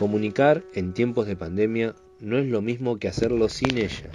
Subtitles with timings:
[0.00, 4.08] Comunicar en tiempos de pandemia no es lo mismo que hacerlo sin ella.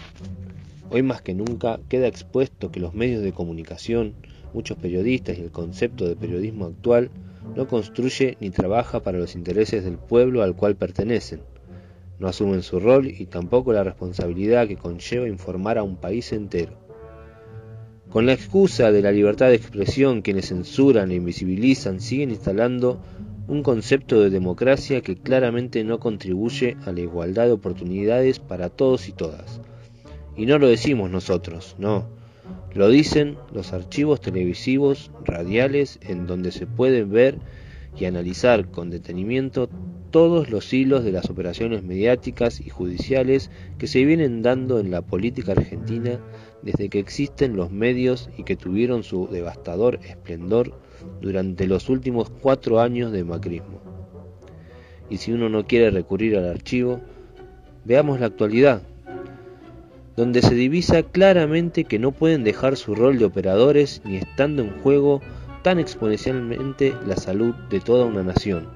[0.90, 4.16] Hoy más que nunca queda expuesto que los medios de comunicación,
[4.52, 7.12] muchos periodistas y el concepto de periodismo actual
[7.56, 11.42] no construye ni trabaja para los intereses del pueblo al cual pertenecen.
[12.18, 16.74] No asumen su rol y tampoco la responsabilidad que conlleva informar a un país entero.
[18.10, 23.04] Con la excusa de la libertad de expresión, quienes censuran e invisibilizan siguen instalando
[23.48, 29.08] un concepto de democracia que claramente no contribuye a la igualdad de oportunidades para todos
[29.08, 29.62] y todas.
[30.36, 32.08] Y no lo decimos nosotros, no.
[32.74, 37.38] Lo dicen los archivos televisivos, radiales, en donde se pueden ver
[37.98, 39.70] y analizar con detenimiento
[40.12, 45.02] todos los hilos de las operaciones mediáticas y judiciales que se vienen dando en la
[45.02, 46.20] política argentina
[46.62, 50.74] desde que existen los medios y que tuvieron su devastador esplendor
[51.22, 53.82] durante los últimos cuatro años de macrismo.
[55.10, 57.00] Y si uno no quiere recurrir al archivo,
[57.84, 58.82] veamos la actualidad,
[60.16, 64.72] donde se divisa claramente que no pueden dejar su rol de operadores ni estando en
[64.82, 65.22] juego
[65.62, 68.68] tan exponencialmente la salud de toda una nación.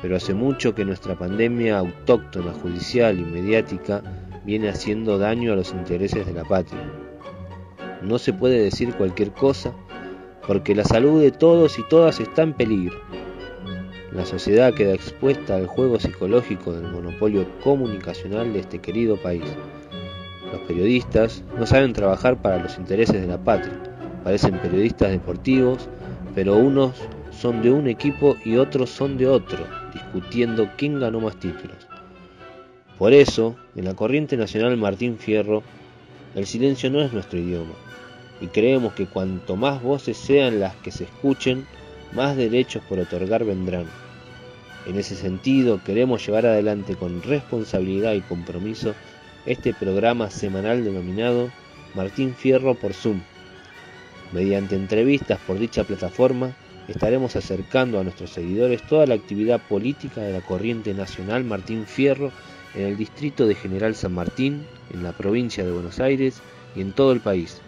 [0.00, 4.02] Pero hace mucho que nuestra pandemia autóctona, judicial y mediática
[4.44, 6.80] viene haciendo daño a los intereses de la patria.
[8.02, 9.74] No se puede decir cualquier cosa
[10.48, 12.98] porque la salud de todos y todas está en peligro.
[14.12, 19.44] La sociedad queda expuesta al juego psicológico del monopolio comunicacional de este querido país.
[20.50, 23.78] Los periodistas no saben trabajar para los intereses de la patria.
[24.24, 25.86] Parecen periodistas deportivos,
[26.34, 26.94] pero unos
[27.30, 31.86] son de un equipo y otros son de otro, discutiendo quién ganó más títulos.
[32.96, 35.62] Por eso, en la corriente nacional Martín Fierro,
[36.34, 37.74] el silencio no es nuestro idioma,
[38.40, 41.66] y creemos que cuanto más voces sean las que se escuchen,
[42.12, 43.86] más derechos por otorgar vendrán.
[44.86, 48.94] En ese sentido, queremos llevar adelante con responsabilidad y compromiso
[49.44, 51.50] este programa semanal denominado
[51.94, 53.20] Martín Fierro por Zoom.
[54.32, 56.54] Mediante entrevistas por dicha plataforma,
[56.86, 62.32] estaremos acercando a nuestros seguidores toda la actividad política de la corriente nacional Martín Fierro
[62.74, 66.40] en el distrito de General San Martín, en la provincia de Buenos Aires
[66.76, 67.60] y en todo el país.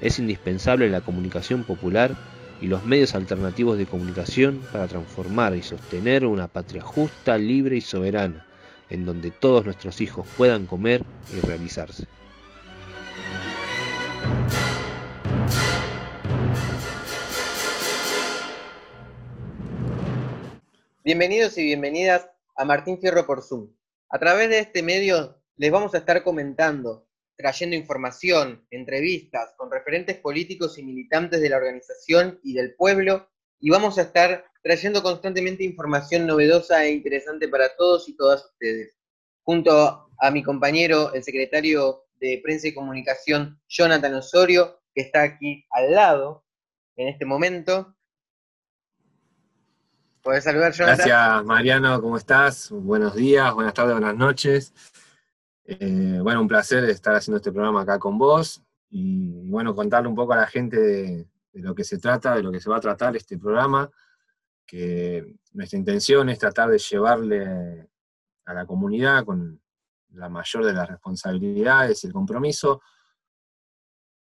[0.00, 2.14] Es indispensable la comunicación popular
[2.60, 7.80] y los medios alternativos de comunicación para transformar y sostener una patria justa, libre y
[7.80, 8.46] soberana,
[8.90, 11.02] en donde todos nuestros hijos puedan comer
[11.36, 12.06] y realizarse.
[21.02, 23.70] Bienvenidos y bienvenidas a Martín Fierro por Zoom.
[24.10, 27.07] A través de este medio les vamos a estar comentando
[27.38, 33.70] trayendo información, entrevistas con referentes políticos y militantes de la organización y del pueblo, y
[33.70, 38.96] vamos a estar trayendo constantemente información novedosa e interesante para todos y todas ustedes.
[39.42, 45.64] Junto a mi compañero, el secretario de Prensa y Comunicación, Jonathan Osorio, que está aquí
[45.70, 46.44] al lado
[46.96, 47.94] en este momento.
[50.22, 51.06] ¿Puedes saludar, Jonathan?
[51.06, 52.70] Gracias, Mariano, ¿cómo estás?
[52.72, 54.74] Buenos días, buenas tardes, buenas noches.
[55.70, 60.14] Eh, bueno, un placer estar haciendo este programa acá con vos y bueno, contarle un
[60.14, 62.80] poco a la gente de, lo que se trata, de lo que se va a
[62.80, 63.90] tratar este programa,
[64.64, 67.86] que nuestra intención es tratar de llevarle
[68.46, 69.60] a la comunidad con
[70.14, 72.80] la mayor de las responsabilidades y el compromiso,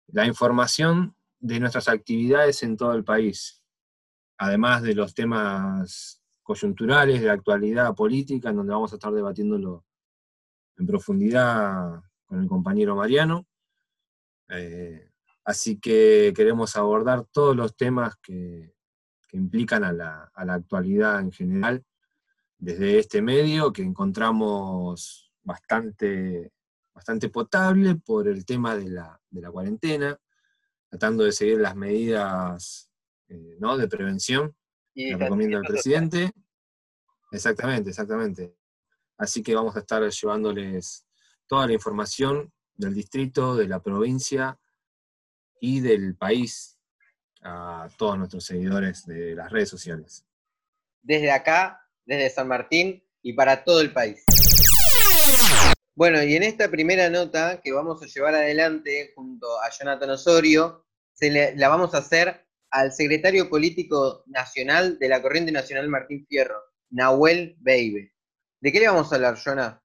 [0.07, 3.63] la información de nuestras actividades en todo el país,
[4.39, 9.85] además de los temas coyunturales, de actualidad política, en donde vamos a estar debatiéndolo
[10.77, 13.47] en profundidad con el compañero Mariano.
[14.49, 15.11] Eh,
[15.45, 18.73] así que queremos abordar todos los temas que,
[19.33, 21.85] implican a la, actualidad en general
[22.57, 26.53] desde este medio que encontramos bastante,
[26.95, 29.21] bastante potable por el tema de la,
[29.51, 30.17] cuarentena,
[30.89, 32.89] tratando de seguir las medidas
[33.27, 33.77] eh, ¿no?
[33.77, 34.55] de prevención
[34.95, 36.31] que recomienda el presidente.
[37.33, 38.55] Exactamente, exactamente.
[39.17, 41.07] Así que vamos a estar llevándoles
[41.47, 44.59] toda la información del distrito, de la provincia
[45.61, 46.79] y del país
[47.43, 50.25] a todos nuestros seguidores de las redes sociales.
[51.03, 54.25] Desde acá, desde San Martín y para todo el país.
[55.95, 60.87] Bueno, y en esta primera nota que vamos a llevar adelante junto a Jonathan Osorio,
[61.13, 66.61] se la vamos a hacer al secretario político nacional de la Corriente Nacional Martín Fierro,
[66.91, 68.14] Nahuel Beibe.
[68.65, 69.79] ¿De qué le vamos a hablar, Jonah?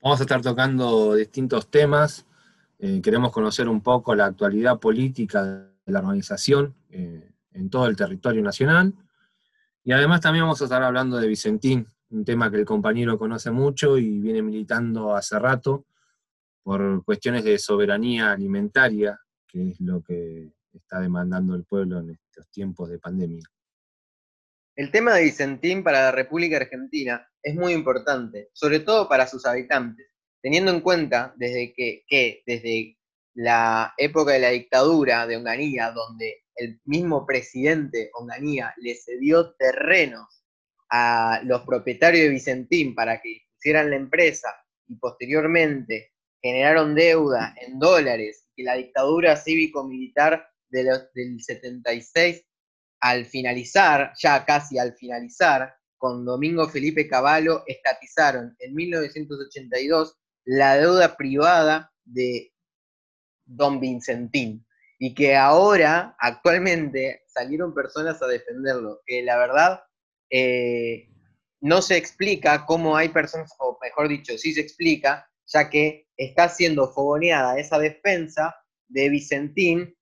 [0.00, 2.24] Vamos a estar tocando distintos temas.
[2.78, 7.96] Eh, queremos conocer un poco la actualidad política de la organización eh, en todo el
[7.96, 8.94] territorio nacional.
[9.82, 13.50] Y además también vamos a estar hablando de Vicentín, un tema que el compañero conoce
[13.50, 15.86] mucho y viene militando hace rato
[16.62, 22.48] por cuestiones de soberanía alimentaria, que es lo que está demandando el pueblo en estos
[22.50, 23.42] tiempos de pandemia.
[24.76, 29.46] El tema de Vicentín para la República Argentina es muy importante, sobre todo para sus
[29.46, 30.08] habitantes,
[30.42, 32.98] teniendo en cuenta desde que, desde
[33.34, 40.42] la época de la dictadura de Onganía, donde el mismo presidente Onganía le cedió terrenos
[40.90, 44.48] a los propietarios de Vicentín para que hicieran la empresa
[44.88, 50.90] y posteriormente generaron deuda en dólares, que la dictadura cívico-militar del
[51.40, 52.44] 76
[53.04, 60.16] al finalizar, ya casi al finalizar, con Domingo Felipe Cavallo, estatizaron en 1982
[60.46, 62.54] la deuda privada de
[63.44, 64.66] Don Vincentín.
[64.98, 69.02] Y que ahora, actualmente, salieron personas a defenderlo.
[69.04, 69.80] Que la verdad,
[70.30, 71.10] eh,
[71.60, 76.48] no se explica cómo hay personas, o mejor dicho, sí se explica, ya que está
[76.48, 78.56] siendo fogoneada esa defensa
[78.88, 79.94] de Vicentín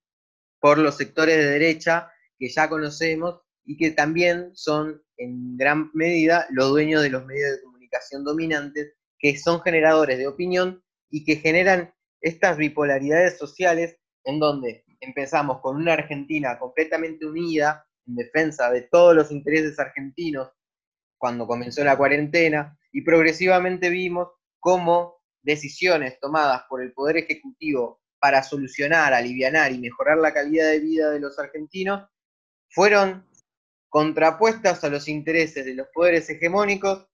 [0.61, 2.09] por los sectores de derecha
[2.43, 7.53] que ya conocemos y que también son en gran medida los dueños de los medios
[7.53, 14.41] de comunicación dominantes, que son generadores de opinión y que generan estas bipolaridades sociales en
[14.41, 20.51] donde empezamos con una Argentina completamente unida en defensa de todos los intereses argentinos
[21.19, 28.43] cuando comenzó la cuarentena y progresivamente vimos cómo decisiones tomadas por el Poder Ejecutivo para
[28.43, 32.09] solucionar, aliviar y mejorar la calidad de vida de los argentinos
[32.73, 33.27] fueron
[33.89, 37.07] contrapuestas a los intereses de los poderes hegemónicos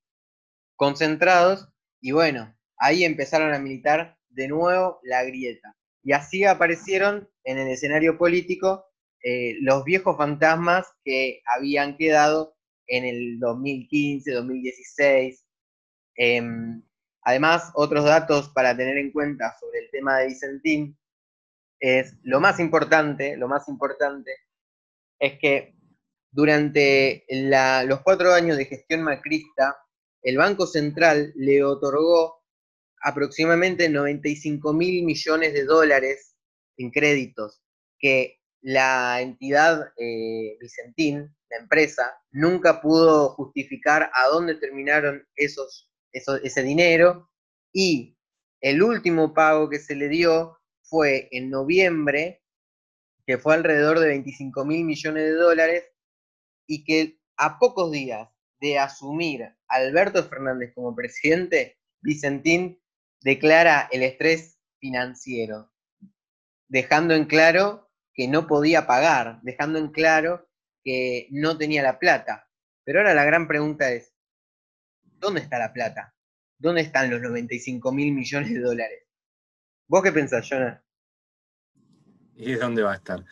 [0.77, 1.69] concentrados
[2.01, 5.77] y bueno, ahí empezaron a militar de nuevo la grieta.
[6.05, 8.87] Y así aparecieron en el escenario político
[9.25, 12.57] eh, los viejos fantasmas que habían quedado
[12.87, 15.45] en el 2015, 2016.
[16.15, 16.83] Em,
[17.23, 20.97] además, otros datos para tener en cuenta sobre el tema de Vicentín
[21.81, 24.31] es lo más importante, lo más importante
[25.19, 25.75] es que
[26.31, 27.25] durante
[27.87, 29.77] los cuatro años de gestión macrista,
[30.23, 32.43] el Banco Central le otorgó
[33.03, 36.37] aproximadamente 95 mil millones de dólares
[36.77, 37.63] en créditos
[37.99, 46.63] que la entidad eh, Vicentín, la empresa, nunca pudo justificar a dónde terminaron esos, ese
[46.63, 47.31] dinero.
[47.73, 48.17] Y
[48.61, 52.43] el último pago que se le dio fue en noviembre
[53.29, 55.85] que fue alrededor de 25 mil millones de dólares
[56.67, 58.27] y que a pocos días
[58.59, 62.81] de asumir Alberto Fernández como presidente, Vicentín
[63.21, 65.71] declara el estrés financiero,
[66.69, 70.49] dejando en claro que no podía pagar, dejando en claro
[70.83, 72.49] que no tenía la plata.
[72.83, 74.15] Pero ahora la gran pregunta es,
[75.03, 76.17] ¿dónde está la plata?
[76.57, 79.07] ¿Dónde están los 95 mil millones de dólares?
[79.87, 80.83] ¿Vos qué pensás, Jonah?
[82.39, 83.25] Y es donde va a estar.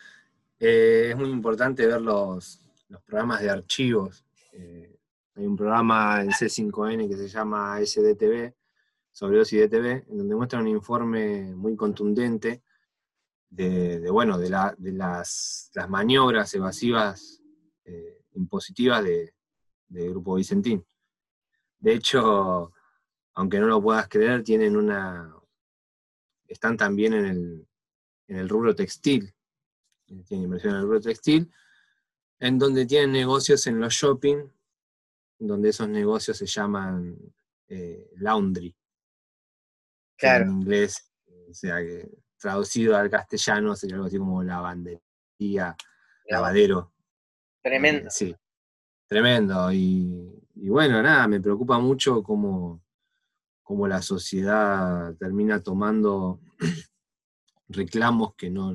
[0.59, 2.61] Eh, es muy importante ver los,
[3.05, 4.25] programas de archivos.
[4.51, 4.99] Eh,
[5.35, 8.53] hay un programa en C5N que se llama SDTV,
[9.11, 12.61] sobre DTV, en donde muestra un informe muy contundente
[13.49, 17.41] de, bueno, de, las, maniobras evasivas
[17.85, 19.33] eh, impositivas de,
[19.89, 20.85] Grupo Vicentín.
[21.79, 22.73] De hecho,
[23.35, 25.33] aunque no lo puedas creer, tienen una.
[26.47, 27.67] están también en el,
[28.27, 29.33] en el rubro textil,
[30.25, 31.51] tiene inversión en el rubro textil,
[32.39, 34.47] en donde tienen negocios en los shopping,
[35.39, 37.17] donde esos negocios se llaman
[37.67, 38.75] eh, laundry.
[40.17, 40.45] Claro.
[40.45, 41.11] En inglés,
[41.49, 45.75] o sea, que traducido al castellano sería algo así como lavandería,
[46.29, 46.93] lavadero.
[47.61, 48.09] Tremendo.
[48.09, 48.35] sí,
[49.07, 49.71] tremendo.
[49.71, 52.81] Y, y, bueno, nada, me preocupa mucho cómo,
[53.61, 56.39] cómo la sociedad termina tomando
[57.69, 58.73] reclamos que no,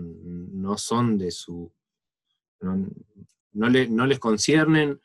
[0.79, 1.73] son de su...
[2.61, 5.01] no, les conciernen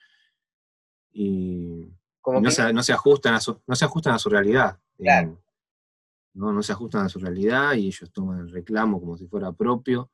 [1.11, 1.89] y,
[2.25, 4.79] no, se, no, se, ajustan a su, no se ajustan a su realidad.
[6.33, 9.51] No, no se ajustan a su realidad y ellos toman el reclamo como si fuera
[9.51, 10.11] propio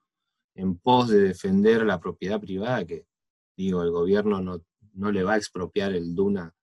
[0.56, 3.06] en pos de defender la propiedad privada que,
[3.58, 4.64] digo, el gobierno no,
[4.94, 6.54] no le va a expropiar el Duna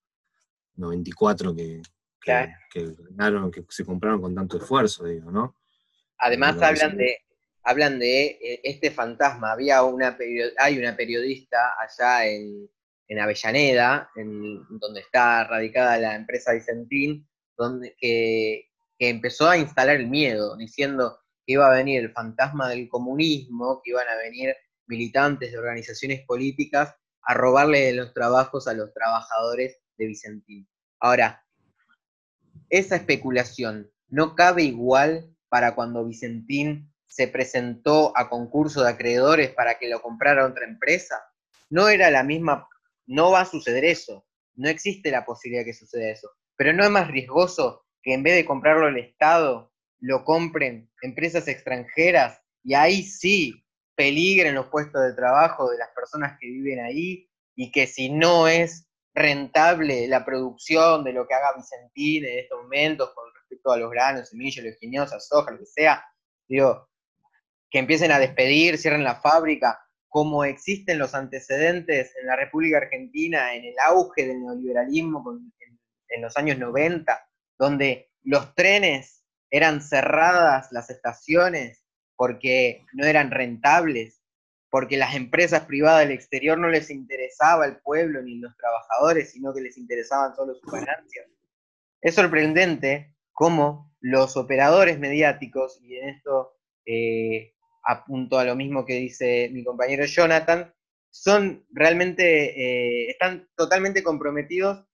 [0.77, 1.83] 94 que,
[2.21, 5.60] que, que, se compraron con tanto esfuerzo, digo, ¿no?
[6.21, 7.19] Además hablan de,
[7.63, 9.53] hablan de eh, este fantasma.
[9.53, 10.17] Había una
[10.59, 12.69] hay una periodista allá en,
[13.19, 18.67] Avellaneda, en, donde está radicada la empresa Vicentín, donde, que,
[18.99, 23.93] empezó a instalar el miedo, diciendo que iba a venir el fantasma del comunismo, que
[23.93, 24.55] iban a venir
[24.87, 30.69] militantes de organizaciones políticas a robarle los trabajos a los trabajadores de Vicentín.
[31.01, 31.43] Ahora,
[32.69, 39.79] esa especulación no cabe igual para cuando Vicentín se presentó a concurso de acreedores para
[39.79, 41.23] que lo comprara otra empresa.
[41.69, 42.69] No era la misma,
[43.07, 46.91] no va a suceder eso, no existe la posibilidad que suceda eso, pero no es
[46.91, 53.03] más riesgoso que en vez de comprarlo el Estado, lo compren empresas extranjeras y ahí
[53.03, 53.65] sí
[53.95, 58.49] peligren los puestos de trabajo de las personas que viven ahí y que si no
[58.49, 63.11] es rentable la producción de lo que haga Vicentín en estos momentos
[63.51, 66.05] respecto a los granos, semillas, leguminosas, soja, lo que sea,
[66.49, 66.89] digo,
[67.69, 73.55] que empiecen a despedir, cierren la fábrica, como existen los antecedentes en la República Argentina
[73.55, 75.25] en el auge del neoliberalismo
[76.09, 77.29] en los años 90,
[77.59, 81.85] donde los trenes eran cerradas las estaciones
[82.17, 84.21] porque no eran rentables,
[84.69, 89.55] porque las empresas privadas del exterior no les interesaba el pueblo ni los trabajadores, sino
[89.55, 91.27] que les interesaban solo sus ganancias.
[92.01, 96.53] Es sorprendente cómo los operadores mediáticos, y en esto
[96.85, 100.75] eh, apunto a lo mismo que dice mi compañero Jonathan,
[101.09, 104.85] son realmente, eh, están totalmente comprometidos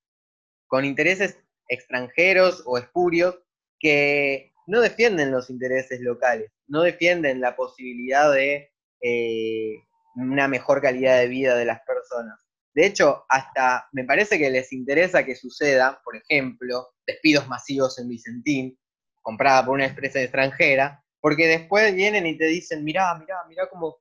[0.68, 3.36] con intereses extranjeros o espurios
[3.80, 8.70] que no defienden los intereses locales, no defienden la posibilidad de
[9.02, 9.74] eh,
[10.14, 12.45] una mejor calidad de vida de las personas.
[12.76, 18.06] De hecho, hasta me parece que les interesa que suceda, por ejemplo, despidos masivos en
[18.06, 18.78] Vicentín,
[19.22, 23.96] comprada por una empresa extranjera, porque después vienen y te dicen, mirá, mirá, mirá cómo,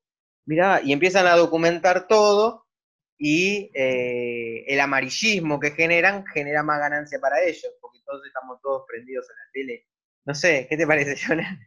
[0.45, 2.65] mirá, y empiezan a documentar todo
[3.17, 8.83] y eh, el amarillismo que generan genera más ganancia para ellos, porque todos estamos todos
[8.89, 9.87] prendidos a la tele.
[10.25, 11.59] No sé, ¿qué te parece, Jonathan?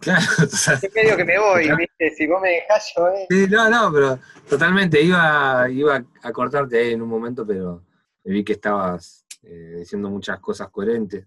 [0.00, 2.10] Claro, Es medio que me voy, ¿viste?
[2.16, 3.26] Si vos me dejás yo, eh.
[3.28, 5.02] Sí, no, no, pero totalmente.
[5.02, 7.84] Iba, iba a cortarte ahí en un momento, pero
[8.24, 11.26] vi que estabas eh, diciendo muchas cosas coherentes.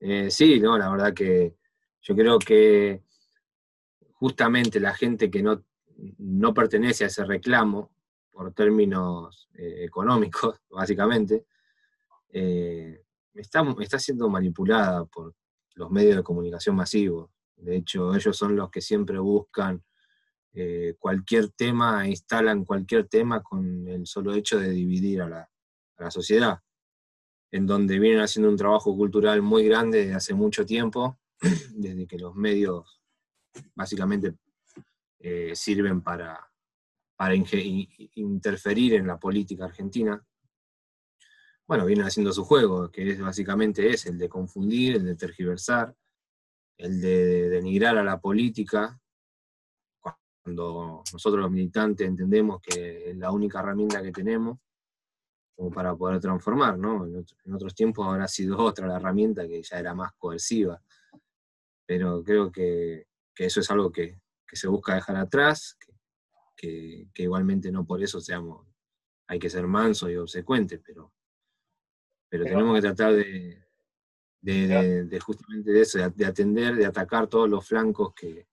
[0.00, 1.54] Eh, sí, no, la verdad que
[2.02, 3.02] yo creo que
[4.12, 5.64] justamente la gente que no,
[6.18, 7.90] no pertenece a ese reclamo,
[8.38, 11.44] por términos eh, económicos, básicamente,
[12.30, 13.02] eh,
[13.34, 15.34] está, está siendo manipulada por
[15.74, 17.30] los medios de comunicación masivos.
[17.58, 19.82] De hecho, ellos son los que siempre buscan
[20.54, 26.60] eh, cualquier tema, instalan cualquier tema con el solo hecho de dividir a la, sociedad,
[27.50, 31.18] en donde vienen haciendo un trabajo cultural muy grande desde hace mucho tiempo,
[31.74, 33.00] desde que los medios
[33.74, 34.36] básicamente
[35.18, 36.40] eh, sirven para,
[38.14, 40.24] interferir en la política argentina.
[41.66, 45.94] Bueno, vienen haciendo su juego, que básicamente es el de confundir, el de tergiversar,
[46.78, 48.98] el de denigrar a la política,
[50.42, 54.58] cuando nosotros los militantes entendemos que es la única herramienta que tenemos
[55.58, 57.04] como para poder transformar, ¿no?
[57.04, 60.80] En otros tiempos habrá sido otra la herramienta que ya era más coerciva,
[61.84, 63.06] pero creo que,
[63.36, 64.20] eso es algo que,
[64.52, 65.76] se busca dejar atrás,
[66.56, 68.66] que, igualmente no por eso seamos,
[69.26, 71.12] hay que ser manso y obsecuente, pero,
[72.28, 73.67] pero, tenemos que tratar de,
[74.40, 78.46] de, justamente de eso, de, atender, de atacar todos los flancos que,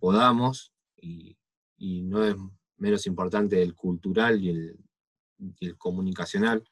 [0.00, 1.36] podamos, y,
[1.78, 2.34] no es
[2.78, 4.76] menos importante el cultural y el,
[5.38, 6.64] y el comunicacional,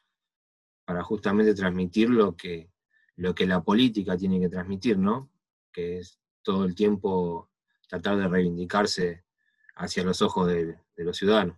[0.83, 2.69] para justamente transmitir lo que,
[3.15, 5.31] lo que la política tiene que transmitir, ¿no?
[5.71, 7.49] que es todo el tiempo
[7.89, 9.25] tratar de reivindicarse
[9.75, 11.57] hacia los ojos de, los ciudadanos.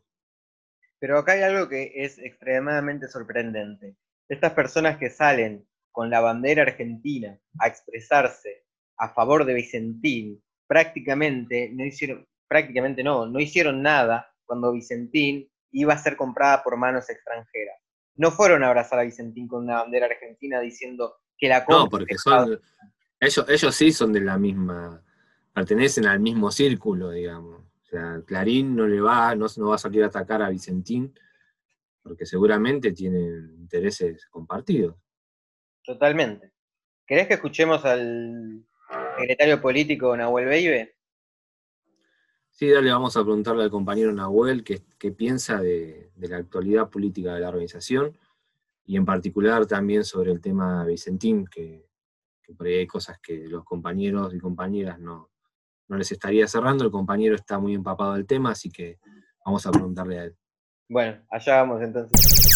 [1.00, 3.96] Pero acá hay algo que es extremadamente sorprendente.
[4.28, 8.66] Estas personas que salen con la bandera argentina a expresarse
[9.00, 15.96] a favor de Vicentín, prácticamente no hicieron, prácticamente no, no hicieron nada cuando Vicentín iba
[15.96, 17.80] a ser comprada por manos extranjeras.
[18.16, 21.86] No fueron a abrazar a Vicentín con una bandera argentina diciendo que la compra.
[21.86, 22.62] No, porque son,
[23.20, 25.04] ellos, ellos sí son de la misma,
[25.51, 27.60] pertenecen al mismo círculo, digamos.
[27.60, 31.12] O sea, Clarín no le va, no, no va a salir a atacar a Vicentín,
[32.04, 34.96] porque seguramente tienen intereses compartidos.
[35.88, 36.51] Totalmente.
[37.08, 38.63] ¿Querés que escuchemos al
[39.17, 40.96] secretario político Nahuel Beibe?
[42.51, 47.34] Sí, dale, vamos a preguntarle al compañero Nahuel qué, piensa de, de, la actualidad política
[47.34, 48.15] de la organización
[48.86, 51.88] y en particular también sobre el tema Vicentín, que
[52.48, 55.29] que por ahí hay cosas que los compañeros y compañeras no,
[55.89, 56.86] les estaría cerrando.
[56.86, 59.00] El compañero está muy empapado del tema, así que
[59.46, 60.38] vamos a preguntarle a él.
[60.88, 62.47] Bueno, allá vamos entonces.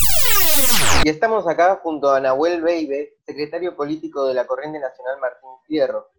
[1.06, 6.10] Y estamos acá junto a Nahuel Beibe, secretario político de la Corriente Nacional Martín Fierro.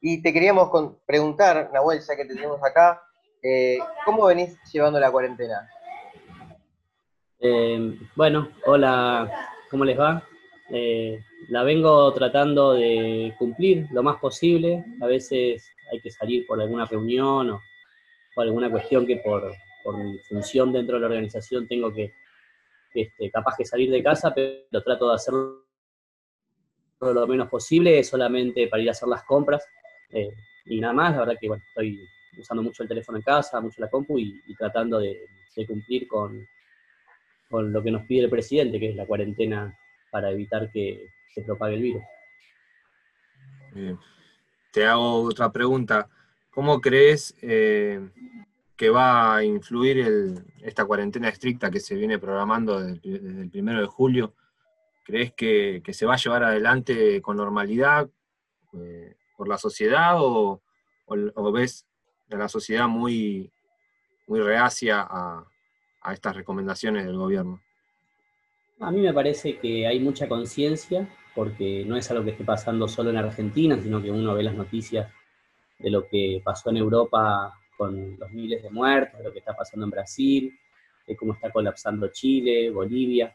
[0.00, 0.70] Y te queríamos
[1.04, 3.02] preguntar, Nahuel, ya que te tenemos acá,
[3.42, 5.68] eh, ¿cómo venís llevando la cuarentena?
[7.38, 9.30] Eh, bueno, hola,
[9.70, 10.26] ¿cómo les va?
[10.70, 14.86] Eh, la vengo tratando de cumplir lo más posible.
[15.02, 17.60] A veces hay que salir por alguna reunión o,
[18.38, 19.52] alguna cuestión que por,
[19.98, 22.14] mi función dentro de la organización tengo que,
[22.94, 25.62] este, capaz que salir de casa, pero trato de hacerlo
[27.00, 29.66] lo menos posible, solamente para ir a hacer las compras
[30.10, 30.30] eh,
[30.66, 31.12] y nada más.
[31.12, 32.08] La verdad que estoy
[32.38, 35.26] usando mucho el teléfono en casa, mucho la compu y, tratando de,
[35.66, 36.46] cumplir con,
[37.50, 39.76] lo que nos pide el presidente, que es la cuarentena
[40.10, 42.02] para evitar que se propague el virus.
[44.70, 46.08] Te hago otra pregunta.
[46.50, 48.00] ¿Cómo crees eh,
[48.82, 53.86] que va a influir esta cuarentena estricta que se viene programando desde, el primero de
[53.86, 54.34] julio?
[55.04, 58.10] ¿Crees que, se va a llevar adelante con normalidad
[58.72, 60.60] eh, por la sociedad o,
[61.52, 61.86] ves
[62.32, 63.52] a la sociedad muy,
[64.26, 67.60] muy reacia a estas recomendaciones del gobierno?
[68.80, 72.88] A mí me parece que hay mucha conciencia, porque no es algo que esté pasando
[72.88, 75.08] solo en Argentina, sino que uno ve las noticias
[75.78, 79.84] de lo que pasó en Europa con los miles de muertos, lo que está pasando
[79.86, 80.56] en Brasil,
[81.04, 83.34] de cómo está colapsando Chile, Bolivia,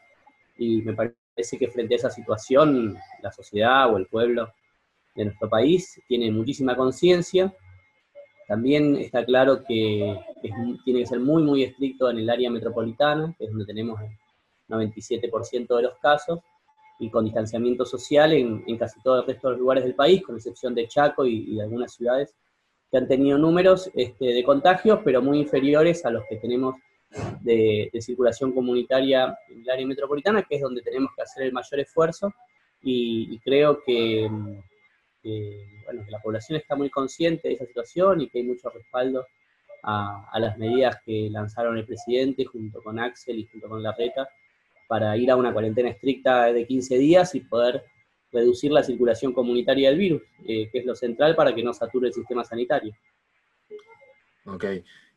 [0.56, 4.50] y me parece que frente a esa situación la sociedad o el pueblo
[5.14, 7.54] de nuestro país tiene muchísima conciencia.
[8.46, 10.18] También está claro que
[10.82, 14.00] tiene que ser muy, muy estricto en el área metropolitana, que es donde tenemos
[14.66, 16.40] 97% de los casos,
[16.98, 20.36] y con distanciamiento social en, casi todo el resto de los lugares del país, con
[20.36, 22.34] excepción de Chaco y, de algunas ciudades
[22.90, 26.74] que han tenido números este, de contagios, pero muy inferiores a los que tenemos
[27.40, 31.80] de, circulación comunitaria en el área metropolitana, que es donde tenemos que hacer el mayor
[31.80, 32.32] esfuerzo,
[32.80, 38.38] y, creo que, bueno, que la población está muy consciente de esa situación y que
[38.38, 39.26] hay mucho respaldo
[39.82, 43.92] a, a, las medidas que lanzaron el presidente junto con Axel y junto con la
[43.92, 44.28] RETA
[44.86, 47.84] para ir a una cuarentena estricta de 15 días y poder
[48.30, 52.08] reducir la circulación comunitaria del virus, eh, que es lo central para que no sature
[52.08, 52.94] el sistema sanitario.
[54.44, 54.64] Ok.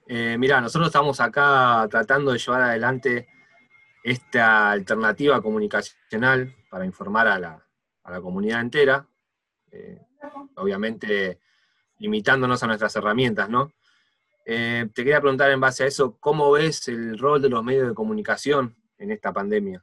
[0.07, 3.27] Eh, mira, nosotros estamos acá tratando de llevar adelante
[4.03, 9.07] esta alternativa comunicacional para informar a la, comunidad entera,
[9.71, 10.01] eh,
[10.55, 11.39] obviamente
[11.99, 13.71] limitándonos a nuestras herramientas, ¿no?
[14.43, 17.93] te quería preguntar en base a eso, ¿cómo ves el rol de los medios de
[17.93, 19.81] comunicación en esta pandemia?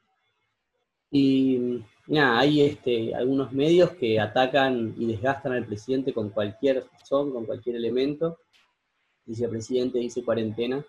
[1.11, 1.83] Y
[2.17, 7.77] hay este, algunos medios que atacan y desgastan al presidente con cualquier razón, con cualquier
[7.77, 8.39] elemento.
[9.27, 10.85] Dice el presidente, dice cuarentena.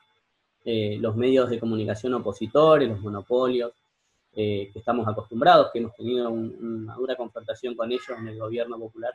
[0.63, 3.73] Eh, los medios de comunicación opositores, los monopolios,
[4.33, 8.77] eh, que estamos acostumbrados, que hemos tenido una dura confrontación con ellos en el gobierno
[8.77, 9.13] popular,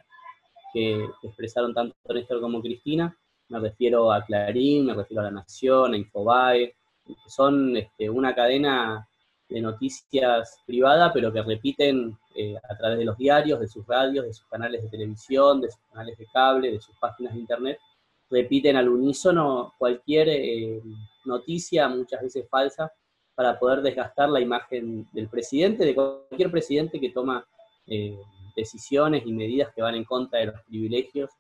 [0.73, 3.17] que, expresaron tanto Néstor como Cristina.
[3.49, 6.75] Me refiero a Clarín, me refiero a La Nación, a Infobae,
[7.29, 9.09] son este, una cadena
[9.49, 14.25] de noticias privada, pero que repiten eh, a través de los diarios, de sus radios,
[14.25, 17.79] de sus canales de televisión, de sus canales de cable, de sus páginas de internet,
[18.31, 20.83] repiten al unísono cualquier eh,
[21.25, 22.93] noticia, muchas veces falsa,
[23.35, 27.47] para poder desgastar la imagen del presidente, de cualquier presidente que toma
[27.87, 28.19] eh,
[28.57, 31.31] decisiones y medidas que van en contra de los privilegios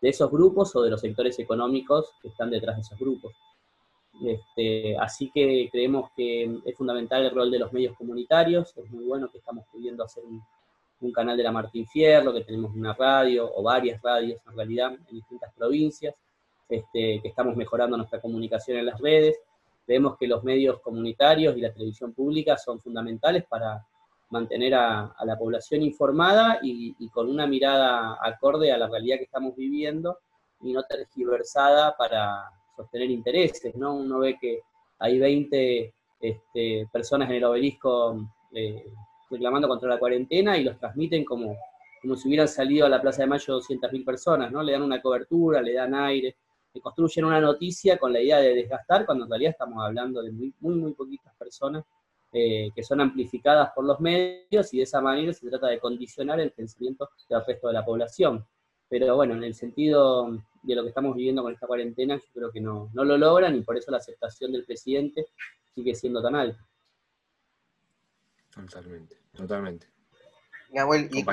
[0.00, 3.32] de esos grupos o de los sectores económicos que están detrás de esos grupos.
[4.22, 9.04] Este, así que creemos que es fundamental el rol de los medios comunitarios, es muy
[9.04, 10.42] bueno que estamos pudiendo hacer un,
[11.12, 15.14] canal de la Martín Fierro, que tenemos una radio o varias radios en realidad en
[15.14, 16.14] distintas provincias,
[16.66, 19.38] este, que estamos mejorando nuestra comunicación en las redes.
[19.84, 23.86] Creemos que los medios comunitarios y la televisión pública son fundamentales para
[24.30, 29.24] mantener a, la población informada y, y, con una mirada acorde a la realidad que
[29.24, 30.20] estamos viviendo
[30.62, 33.94] y no tergiversada para, sostener intereses, ¿no?
[33.94, 34.60] Uno ve que
[34.98, 38.16] hay 20 este, personas en el obelisco
[38.52, 38.84] eh,
[39.30, 41.56] reclamando contra la cuarentena y los transmiten como,
[42.00, 44.62] como si hubieran salido a la Plaza de Mayo 200.000 personas, ¿no?
[44.62, 46.36] Le dan una cobertura, le dan aire,
[46.72, 50.32] le construyen una noticia con la idea de desgastar, cuando en realidad estamos hablando de
[50.32, 51.84] muy, muy, muy poquitas personas
[52.36, 56.40] eh, que son amplificadas por los medios y de esa manera se trata de condicionar
[56.40, 58.44] el pensamiento del resto de la población.
[58.88, 62.50] Pero bueno, en el sentido de lo que estamos viviendo con esta cuarentena, yo creo
[62.50, 65.26] que no, no lo logran y por eso la aceptación del presidente
[65.74, 66.66] sigue siendo tan alta.
[68.50, 69.86] Totalmente, totalmente.
[70.70, 71.24] Nahuel, y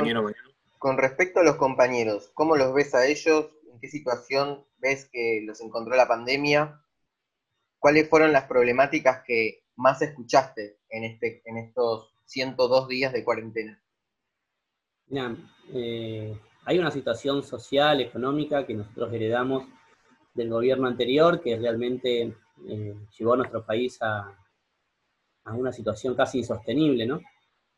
[0.78, 3.50] con, respecto a los compañeros, ¿cómo los ves a ellos?
[3.72, 6.82] ¿En qué situación ves que los encontró la pandemia?
[7.80, 13.82] ¿Cuáles fueron las problemáticas que más escuchaste en, este, en estos 102 días de cuarentena?
[15.08, 15.36] Mira,
[15.74, 19.66] eh, hay una situación social, económica que nosotros heredamos
[20.34, 22.36] del gobierno anterior que realmente
[22.68, 24.38] eh, llevó a nuestro país a,
[25.46, 27.20] a una situación casi insostenible, ¿no?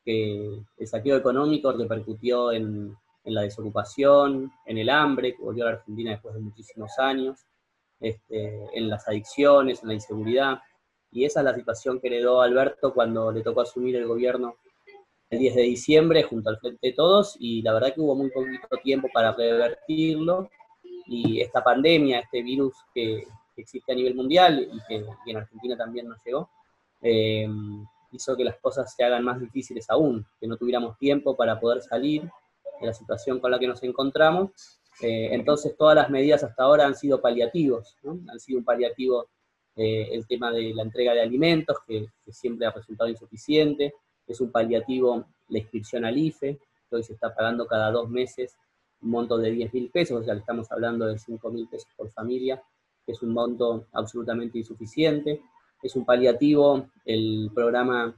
[0.03, 5.71] Que el saqueo económico repercutió en, en la desocupación, en el hambre, que volvió a
[5.71, 7.39] la Argentina después de muchísimos años,
[7.99, 10.59] este, en las adicciones, en la inseguridad.
[11.11, 14.57] Y esa es la situación que heredó Alberto cuando le tocó asumir el gobierno
[15.33, 18.29] el 10 de diciembre junto al Frente de Todos, y la verdad que hubo muy
[18.29, 20.49] poquito tiempo para revertirlo,
[21.05, 26.07] y esta pandemia, este virus que, existe a nivel mundial y que en Argentina también
[26.07, 26.49] nos llegó,
[27.03, 27.47] eh,
[28.11, 31.83] hizo que las cosas se hagan más difíciles aún, que no tuviéramos tiempo para poder
[31.83, 32.23] salir
[32.81, 34.79] de la situación con la que nos encontramos.
[35.01, 39.27] Eh, entonces todas las medidas hasta ahora han sido paliativos, han sido un paliativo
[39.75, 43.93] eh, el tema de la entrega de alimentos, que, siempre ha resultado insuficiente,
[44.27, 46.59] es un paliativo la inscripción al IFE,
[46.89, 48.57] que hoy se está pagando cada dos meses
[49.01, 52.09] un monto de 10 mil pesos, o sea, estamos hablando de 5 mil pesos por
[52.11, 52.61] familia,
[53.05, 55.41] que es un monto absolutamente insuficiente.
[55.81, 58.15] Es un paliativo el programa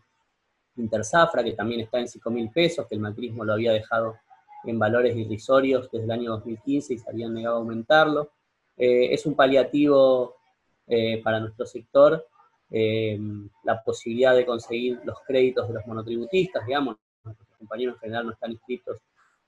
[0.77, 4.17] Intersafra, que también está en 5 mil pesos, que el macrismo lo había dejado
[4.63, 8.31] en valores irrisorios desde el año 2015 y se habían negado a aumentarlo.
[8.77, 10.35] Eh, es un paliativo
[10.87, 12.27] eh, para nuestro sector
[12.71, 13.19] eh,
[13.63, 18.33] la posibilidad de conseguir los créditos de los monotributistas, digamos, nuestros compañeros en general no
[18.33, 18.99] están inscritos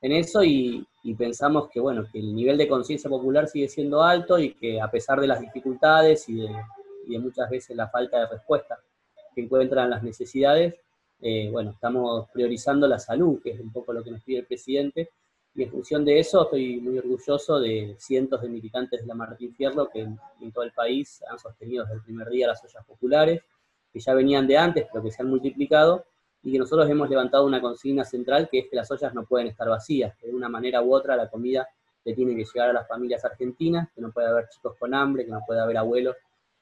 [0.01, 0.85] en eso y,
[1.17, 4.91] pensamos que, bueno, que el nivel de conciencia popular sigue siendo alto y que a
[4.91, 8.77] pesar de las dificultades y de, muchas veces la falta de respuesta
[9.33, 10.75] que encuentran las necesidades,
[11.21, 14.45] eh, bueno, estamos priorizando la salud, que es un poco lo que nos pide el
[14.45, 15.11] presidente,
[15.57, 19.55] y en función de eso estoy muy orgulloso de cientos de militantes de la Martín
[19.55, 20.19] Fierro que en,
[20.53, 23.41] todo el país han sostenido desde el primer día las ollas populares,
[23.91, 26.05] que ya venían de antes, pero que se han multiplicado,
[26.43, 29.47] y que nosotros hemos levantado una consigna central, que es que las ollas no pueden
[29.47, 31.67] estar vacías, que de una manera u otra la comida
[32.05, 35.25] le tiene que llegar a las familias argentinas, que no puede haber chicos con hambre,
[35.25, 36.15] que no puede haber abuelos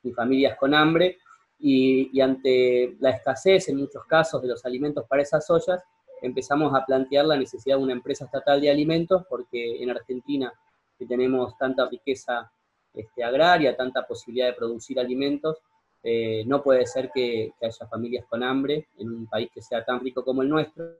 [0.04, 1.18] ni familias con hambre,
[1.60, 5.84] y, ante la escasez en muchos casos de los alimentos para esas ollas,
[6.26, 10.54] empezamos a plantear la necesidad de una empresa estatal de alimentos, porque en Argentina,
[10.98, 12.52] que tenemos tanta riqueza
[12.94, 15.58] este, agraria, tanta posibilidad de producir alimentos,
[16.04, 20.00] eh, no puede ser que, haya familias con hambre en un país que sea tan
[20.00, 20.98] rico como el nuestro.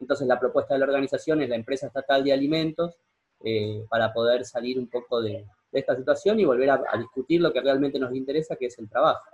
[0.00, 2.96] Entonces la propuesta de la organización es la empresa estatal de alimentos
[3.42, 7.60] eh, para poder salir un poco de, esta situación y volver a discutir lo que
[7.60, 9.24] realmente nos interesa, que es el trabajo.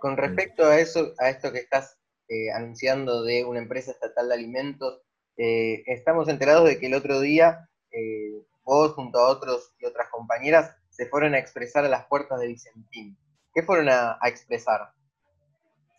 [0.00, 1.99] Con respecto a eso, a esto que estás
[2.32, 5.00] eh, anunciando de una empresa estatal de alimentos,
[5.36, 10.08] eh, estamos enterados de que el otro día eh, vos junto a otros y otras
[10.10, 13.18] compañeras se fueron a expresar a las puertas de Vicentín.
[13.52, 14.92] ¿Qué fueron a, expresar?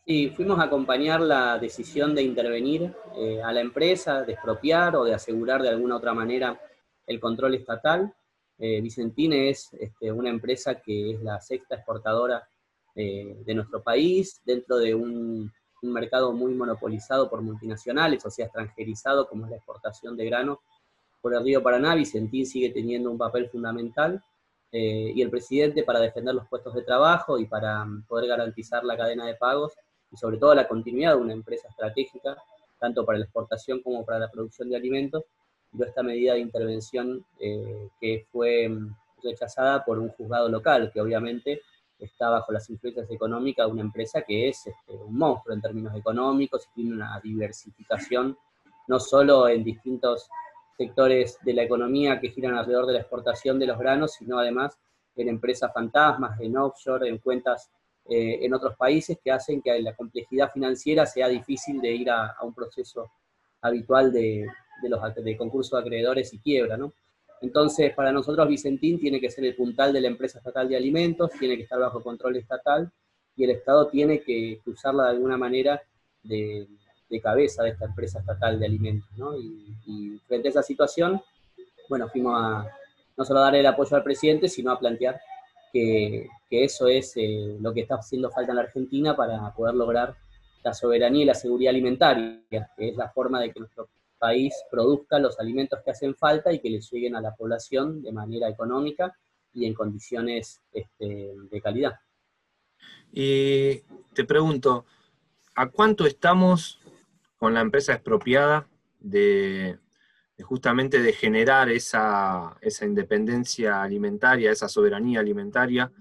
[0.05, 2.95] Sí, fuimos a acompañar la decisión de intervenir
[3.43, 6.57] a la empresa, de expropiar o de asegurar de alguna otra manera
[7.07, 8.13] el control estatal.
[8.57, 12.47] Vicentín es este, una empresa que es la sexta exportadora
[12.95, 19.47] de nuestro país, dentro de un, mercado muy monopolizado por multinacionales, o sea, extranjerizado, como
[19.47, 20.59] la exportación de granos
[21.21, 24.23] por el río Paraná, Vicentín sigue teniendo un papel fundamental,
[24.71, 28.83] eh, y el presidente para defender los puestos de trabajo y para mm, poder garantizar
[28.85, 29.73] la cadena de pagos,
[30.11, 32.37] y sobre todo la continuidad de una empresa estratégica,
[32.79, 35.23] tanto para la exportación como para la producción de alimentos,
[35.71, 41.01] dio esta medida de intervención eh, que fue mm, rechazada por un juzgado local, que
[41.01, 41.61] obviamente
[42.05, 45.95] está bajo las influencias económicas de una empresa que es este, un monstruo en términos
[45.95, 48.37] económicos y tiene una diversificación
[48.87, 50.29] no solo en distintos
[50.77, 54.77] sectores de la economía que giran alrededor de la exportación de los granos, sino además
[55.15, 57.69] en empresas fantasmas, en offshore, en cuentas
[58.09, 62.35] eh, en otros países que hacen que la complejidad financiera sea difícil de ir a,
[62.41, 63.11] un proceso
[63.61, 64.47] habitual de,
[64.81, 66.93] de los de concurso de acreedores y quiebra, ¿no?
[67.41, 71.32] Entonces, para nosotros Vicentín tiene que ser el puntal de la empresa estatal de alimentos,
[71.39, 72.91] tiene que estar bajo control estatal
[73.36, 75.82] y el Estado tiene que usarla de alguna manera
[76.21, 76.67] de,
[77.21, 79.10] cabeza de esta empresa estatal de alimentos.
[79.17, 79.36] ¿no?
[79.38, 81.21] Y, frente a esa situación,
[81.89, 82.69] bueno, fuimos a
[83.17, 85.19] no solo a dar el apoyo al presidente, sino a plantear
[85.73, 90.15] que, eso es eh, lo que está haciendo falta en la Argentina para poder lograr
[90.63, 93.89] la soberanía y la seguridad alimentaria, que es la forma de que nuestro
[94.21, 98.12] país produzca los alimentos que hacen falta y que les lleguen a la población de
[98.12, 99.17] manera económica
[99.51, 101.93] y en condiciones este, de calidad.
[103.12, 103.81] Y
[104.13, 104.86] te pregunto,
[105.55, 106.79] ¿a cuánto estamos
[107.38, 108.67] con la empresa expropiada
[108.99, 109.79] de,
[110.43, 115.91] justamente de generar esa, independencia alimentaria, esa soberanía alimentaria,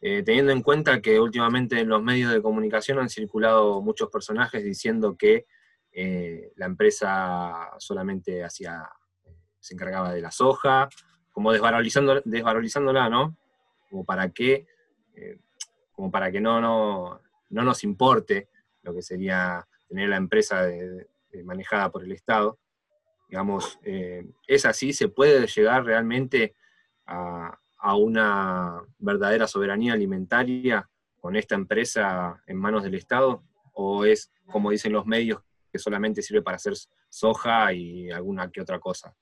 [0.00, 4.64] eh, teniendo en cuenta que últimamente en los medios de comunicación han circulado muchos personajes
[4.64, 5.44] diciendo que
[5.94, 8.88] eh, la empresa solamente hacía,
[9.60, 10.88] se encargaba de la soja,
[11.32, 13.36] como desvalorizando, desvalorizándola, ¿no?
[13.88, 14.66] Como para que,
[15.14, 15.38] eh,
[15.92, 18.48] como para que no, no, no nos importe
[18.82, 20.68] lo que sería tener la empresa
[21.42, 22.58] manejada por el Estado.
[23.28, 26.54] Digamos, eh, es así, se puede llegar realmente
[27.06, 27.58] a,
[27.96, 30.88] una verdadera soberanía alimentaria
[31.20, 33.42] con esta empresa en manos del Estado,
[33.74, 35.42] o es, como dicen los medios,
[35.74, 36.74] que solamente sirve para hacer
[37.08, 39.12] soja y alguna que otra cosa.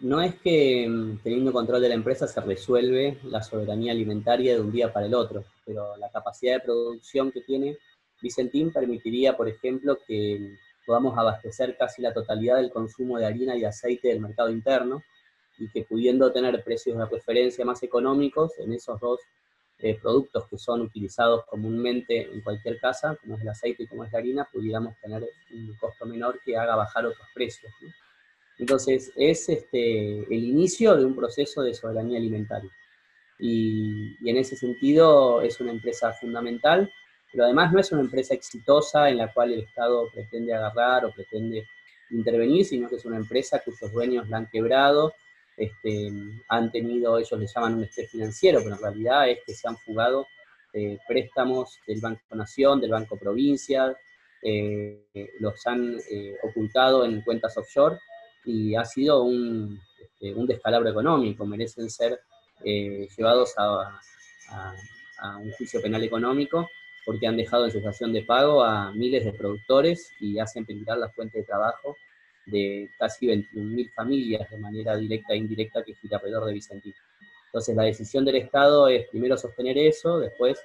[0.00, 4.62] no es que mm, teniendo control de la empresa se resuelve la soberanía alimentaria de
[4.62, 7.76] un día para el otro, pero la capacidad de producción que tiene
[8.22, 13.66] Vicentín permitiría, por ejemplo, que podamos abastecer casi la totalidad del consumo de harina y
[13.66, 15.02] aceite del mercado interno
[15.58, 19.20] y que pudiendo tener precios de referencia más económicos en esos dos
[19.82, 24.04] eh, productos que son utilizados comúnmente en cualquier casa, como es el aceite y como
[24.04, 27.72] es la harina, pudiéramos tener un costo menor que haga bajar otros precios.
[28.58, 32.70] Entonces, es este, el inicio de un proceso de soberanía alimentaria.
[33.40, 36.88] Y, y, en ese sentido es una empresa fundamental,
[37.32, 41.12] pero además no es una empresa exitosa en la cual el Estado pretende agarrar o
[41.12, 41.66] pretende
[42.10, 45.12] intervenir, sino que es una empresa cuyos dueños la han quebrado
[45.56, 46.10] este,
[46.48, 49.76] han tenido, ellos le llaman un estrés financiero, pero en realidad es que se han
[49.76, 50.26] fugado
[50.72, 53.94] eh, préstamos del Banco Nación, del Banco Provincia,
[54.42, 55.04] eh,
[55.38, 57.98] los han eh, ocultado en cuentas offshore
[58.44, 62.20] y ha sido un, este, un descalabro económico, merecen ser
[62.64, 64.00] llevados a,
[65.40, 66.68] un juicio penal económico
[67.04, 71.14] porque han dejado en situación de pago a miles de productores y hacen peligrar las
[71.14, 71.96] fuentes de trabajo
[72.46, 76.94] de casi 21.000 familias de manera directa e indirecta que gira alrededor de Vicentín.
[77.46, 80.58] Entonces la decisión del Estado es primero sostener eso, después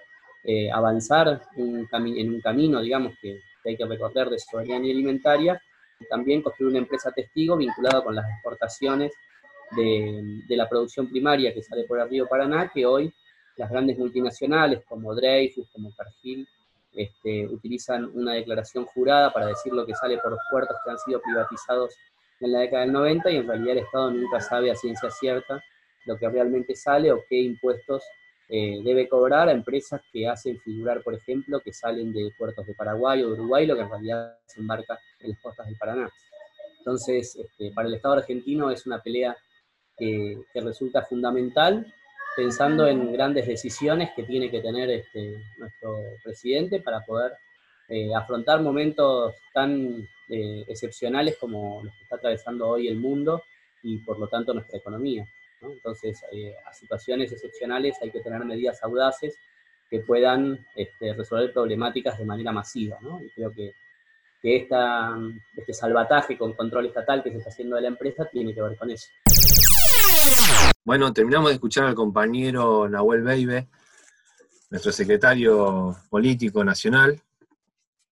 [0.44, 5.62] eh, avanzar en un camino, digamos, que, hay que recorrer de soberanía alimentaria,
[6.00, 9.12] y también construir una empresa testigo vinculada con las exportaciones
[9.76, 13.12] de, de, la producción primaria que sale por el río Paraná, que hoy
[13.58, 16.48] las grandes multinacionales como Dreyfus, como Cargill,
[16.98, 20.98] este, utilizan una declaración jurada para decir lo que sale por los puertos que han
[20.98, 21.94] sido privatizados
[22.40, 25.64] en la década del 90 y en realidad el Estado nunca sabe a ciencia cierta
[26.08, 28.04] lo que realmente sale o qué impuestos
[28.50, 32.74] eh, debe cobrar a empresas que hacen figurar, por ejemplo, que salen de puertos de
[32.74, 36.10] Paraguay o de Uruguay, lo que en realidad se embarca en las costas del Paraná.
[36.80, 39.38] Entonces, este, para el Estado argentino es una pelea
[39.98, 41.92] que resulta fundamental
[42.38, 47.32] pensando en grandes decisiones que tiene que tener este, nuestro presidente para poder
[47.90, 53.42] eh, afrontar momentos tan eh, excepcionales como los que está atravesando hoy el mundo
[53.82, 55.28] y por lo tanto nuestra economía.
[55.64, 59.36] Entonces, eh, a situaciones excepcionales hay que tener medidas audaces
[59.90, 63.00] que puedan este, resolver problemáticas de manera masiva.
[63.20, 63.74] Y creo que,
[64.44, 65.18] que esta,
[65.56, 68.78] este salvataje con control estatal que se está haciendo de la empresa tiene que ver
[68.78, 69.10] con eso.
[70.84, 73.68] Bueno, terminamos de escuchar al compañero Nahuel Beibe,
[74.70, 77.22] nuestro secretario político nacional,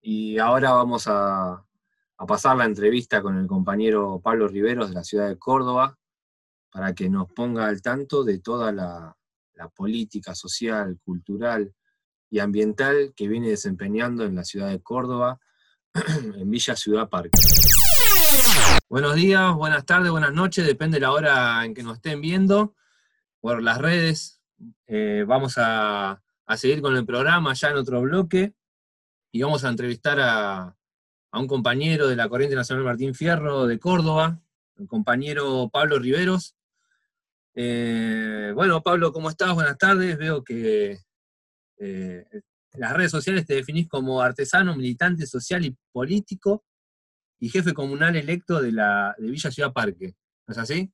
[0.02, 1.66] y ahora vamos a,
[2.28, 5.98] pasar la entrevista con el compañero Pablo Riveros de la ciudad de Córdoba,
[6.70, 9.16] para que nos ponga al tanto de toda la,
[9.74, 11.74] política social, cultural
[12.30, 15.40] y ambiental que viene desempeñando en la ciudad de Córdoba,
[16.36, 17.40] en Villa Ciudad Parque.
[18.88, 22.76] Buenos días, buenas tardes, buenas noches, depende de la hora en que nos estén viendo
[23.42, 24.44] por las redes.
[24.86, 26.22] Eh, vamos a,
[26.56, 28.54] seguir con el programa ya en otro bloque
[29.32, 30.76] y vamos a entrevistar a,
[31.32, 34.40] un compañero de la Corriente Nacional Martín Fierro de Córdoba,
[34.78, 36.56] el compañero Pablo Riveros.
[37.56, 39.56] Eh, bueno, Pablo, ¿cómo estás?
[39.56, 40.16] Buenas tardes.
[40.16, 41.00] Veo que
[41.80, 42.26] eh,
[42.74, 46.64] las redes sociales te definís como artesano, militante social y político
[47.40, 50.16] y jefe comunal electo de, la, de Villa Ciudad Parque.
[50.48, 50.92] ¿No es así?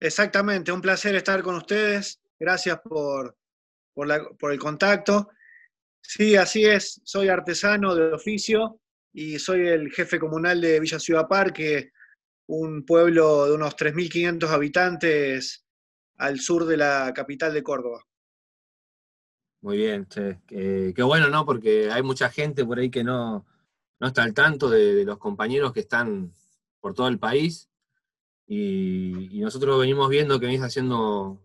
[0.00, 2.20] Exactamente, un placer estar con ustedes.
[2.38, 3.36] Gracias por,
[3.94, 5.30] por, el contacto.
[6.02, 8.80] Sí, así es, soy artesano de oficio
[9.12, 11.92] y soy el jefe comunal de Villa Ciudad Parque,
[12.46, 15.64] un pueblo de unos 3.500 habitantes
[16.18, 18.04] al sur de la capital de Córdoba.
[19.62, 20.06] Muy bien,
[20.46, 21.44] qué, bueno, ¿no?
[21.44, 23.46] Porque hay mucha gente por ahí que no,
[23.98, 26.32] no está al tanto de, los compañeros que están
[26.80, 27.68] por todo el país.
[28.46, 31.40] Y, nosotros venimos viendo que venís haciendo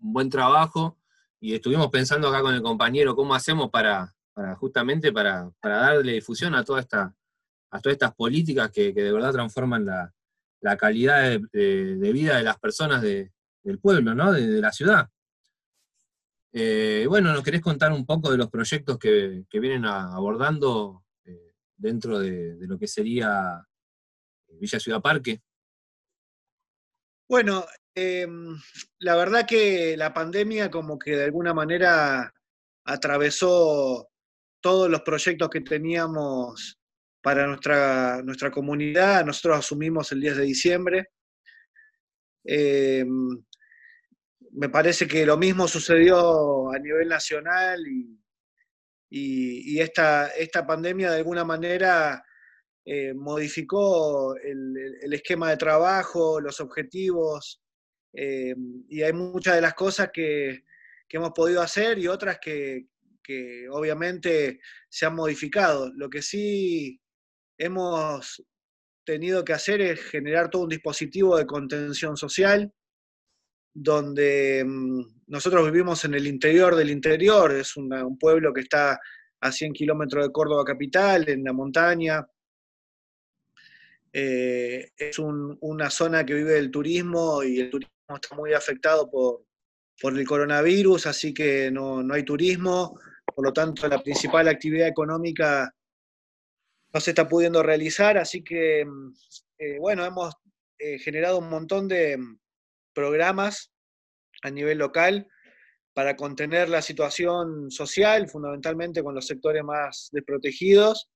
[0.00, 0.96] un buen trabajo
[1.40, 4.14] y estuvimos pensando acá con el compañero cómo hacemos para,
[4.58, 6.86] justamente para, darle difusión a, a todas
[7.84, 14.14] estas políticas que, de verdad transforman la, calidad de, vida de las personas del pueblo,
[14.14, 14.32] ¿no?
[14.32, 15.08] de, la ciudad.
[16.54, 21.02] Eh, bueno, ¿nos querés contar un poco de los proyectos que, vienen abordando
[21.82, 23.66] dentro de, lo que sería
[24.48, 25.42] eh, Villa Ciudad Parque?
[27.28, 28.56] Bueno, em,
[29.00, 32.32] la verdad que la pandemia como que de alguna manera
[32.84, 34.08] atravesó
[34.60, 36.78] todos los proyectos que teníamos
[37.20, 39.24] para nuestra, nuestra comunidad.
[39.24, 41.08] Nosotros asumimos el 10 de diciembre.
[42.44, 43.04] Eh,
[44.52, 48.21] me parece que lo mismo sucedió a nivel nacional y,
[49.78, 52.24] esta, esta, pandemia de alguna manera
[52.84, 57.60] eh, modificó el, esquema de trabajo, los objetivos,
[58.14, 58.54] eh,
[58.88, 60.64] y hay muchas de las cosas que,
[61.08, 62.86] que hemos podido hacer y otras que,
[63.22, 65.92] que obviamente se han modificado.
[65.94, 67.00] Lo que sí
[67.58, 68.42] hemos
[69.04, 72.72] tenido que hacer es generar todo un dispositivo de contención social,
[73.74, 79.00] donde mm, nosotros vivimos en el interior del interior, es un pueblo que está
[79.40, 82.26] a 100 kilómetros de Córdoba capital, en la montaña.
[84.12, 89.44] Eh, es una zona que vive del turismo y el turismo está muy afectado por,
[90.00, 92.98] por el coronavirus, así que no, no hay turismo.
[93.34, 95.74] Por lo tanto, la principal actividad económica
[96.92, 99.14] no se está pudiendo realizar, así que, mm,
[99.58, 100.34] eh, bueno, hemos
[100.78, 102.38] eh, generado un montón de mm,
[102.92, 103.72] programas
[104.42, 105.28] a nivel local
[105.94, 111.10] para contener la situación social, fundamentalmente con los sectores más desprotegidos,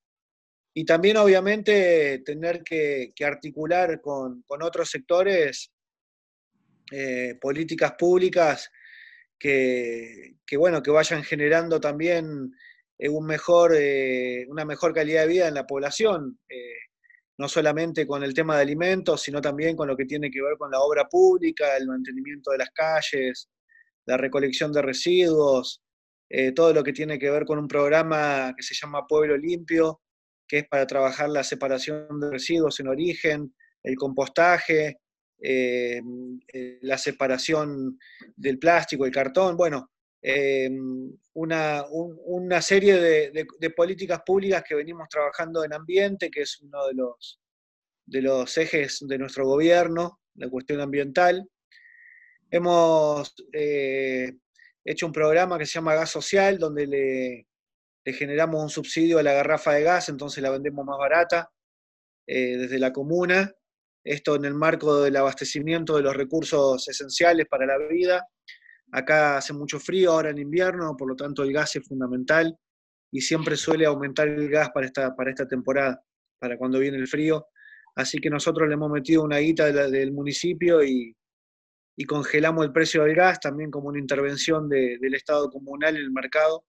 [0.74, 5.72] y también obviamente tener que, articular con, otros sectores
[6.92, 8.70] eh, políticas públicas
[9.38, 12.52] que, bueno, que vayan generando también
[12.98, 16.38] eh, un mejor, eh, una mejor calidad de vida en la población,
[17.38, 20.56] no solamente con el tema de alimentos, sino también con lo que tiene que ver
[20.56, 23.48] con la obra pública, el mantenimiento de las calles,
[24.06, 25.82] la recolección de residuos,
[26.54, 30.00] todo lo que tiene que ver con un programa que se llama Pueblo Limpio,
[30.48, 34.98] que es para trabajar la separación de residuos en origen, el compostaje,
[35.38, 36.00] eh,
[36.52, 37.98] eh, la separación
[38.36, 39.90] del plástico, el cartón, bueno,
[40.28, 40.68] eh,
[41.34, 46.94] una, una, serie de, políticas públicas que venimos trabajando en ambiente, que es uno de
[46.94, 47.40] los,
[48.06, 51.48] de los ejes de nuestro gobierno, la cuestión ambiental.
[52.50, 57.46] Hemos hecho un programa que se llama Gas Social, donde le,
[58.04, 61.50] le, generamos un subsidio a la garrafa de gas, entonces la vendemos más barata
[62.26, 63.54] desde la comuna
[64.06, 68.26] esto en el marco del abastecimiento de los recursos esenciales para la vida.
[68.92, 72.56] Acá hace mucho frío ahora en invierno, por lo tanto el gas es fundamental
[73.10, 76.02] y siempre suele aumentar el gas para esta, para esta temporada,
[76.38, 77.48] para cuando viene el frío.
[77.96, 81.16] Así que nosotros le hemos metido una guita del municipio y,
[82.06, 86.66] congelamos el precio del gas también como una intervención del Estado comunal en el mercado.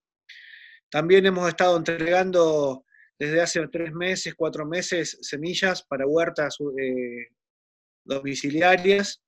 [0.89, 2.85] También hemos estado entregando
[3.19, 7.27] desde hace tres meses, cuatro meses, semillas para huertas eh,
[8.05, 9.21] domiciliarias.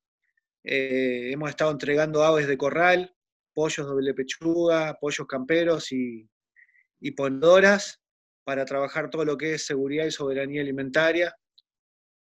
[0.71, 3.12] Eh, hemos estado entregando aves de corral,
[3.55, 6.29] pollos doble pechuga, pollos camperos y,
[6.99, 7.99] y ponedoras
[8.43, 11.36] para trabajar todo lo que es seguridad y soberanía alimentaria.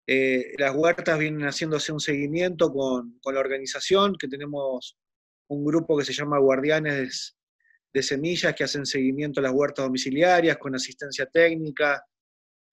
[0.07, 4.97] Eh, las huertas vienen haciéndose un seguimiento con, con, la organización, que tenemos
[5.49, 7.36] un grupo que se llama Guardianes
[7.93, 12.01] de semillas que hacen seguimiento a las huertas domiciliarias con asistencia técnica.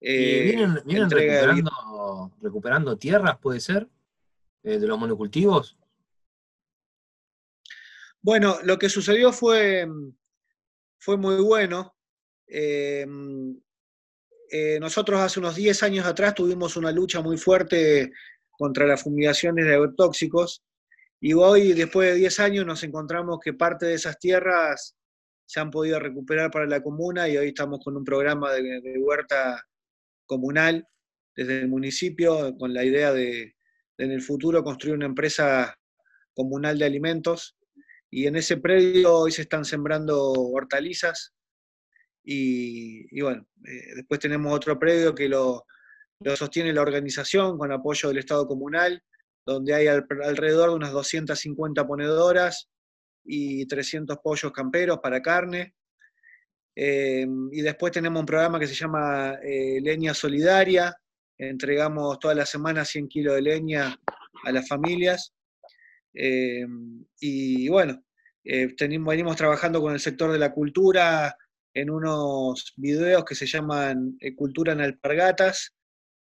[0.01, 1.11] Eh, ¿Vienen,
[2.41, 3.89] recuperando, tierras, puede ser,
[4.65, 5.79] eh, de los monocultivos?
[8.21, 9.87] Bueno, lo que sucedió fue,
[10.99, 11.95] fue muy bueno.
[12.47, 13.07] Eh,
[14.81, 18.13] nosotros hace unos 10 años atrás tuvimos una lucha muy fuerte
[18.51, 20.63] contra las fumigaciones de agrotóxicos
[21.21, 24.95] y hoy, después de 10 años, nos encontramos que parte de esas tierras
[25.47, 29.63] se han podido recuperar para la comuna y hoy estamos con un programa de, huerta
[30.27, 30.87] comunal
[31.35, 33.54] desde el municipio con la idea de,
[33.99, 35.77] en el futuro construir una empresa
[36.35, 37.57] comunal de alimentos
[38.11, 41.35] y en ese predio hoy se están sembrando hortalizas
[42.25, 45.67] y, bueno, eh, después tenemos otro predio que lo,
[46.37, 49.03] sostiene la organización con apoyo del Estado comunal,
[49.45, 52.71] donde hay alrededor de unas 250 ponedoras
[53.25, 55.75] y 300 pollos camperos para carne.
[56.77, 60.97] Eh, y después tenemos un programa que se llama eh, Leña Solidaria.
[61.39, 63.99] Entregamos todas las semanas 100 kilos de leña
[64.45, 65.33] a las familias.
[66.15, 66.67] Eh,
[67.21, 68.05] y bueno,
[68.77, 71.37] tenemos, venimos trabajando con el sector de la cultura
[71.73, 75.75] en unos videos que se llaman Cultura en Alpargatas,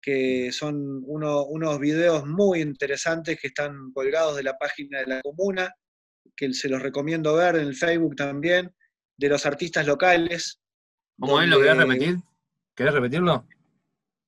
[0.01, 5.75] que son unos videos muy interesantes que están colgados de la página de la comuna
[6.37, 8.75] que se los recomiendo ver en el Facebook también,
[9.17, 10.61] de los artistas locales.
[11.19, 11.49] ¿Cómo es?
[11.49, 12.17] ¿Lo querés repetir?
[12.75, 13.47] ¿Querés repetirlo?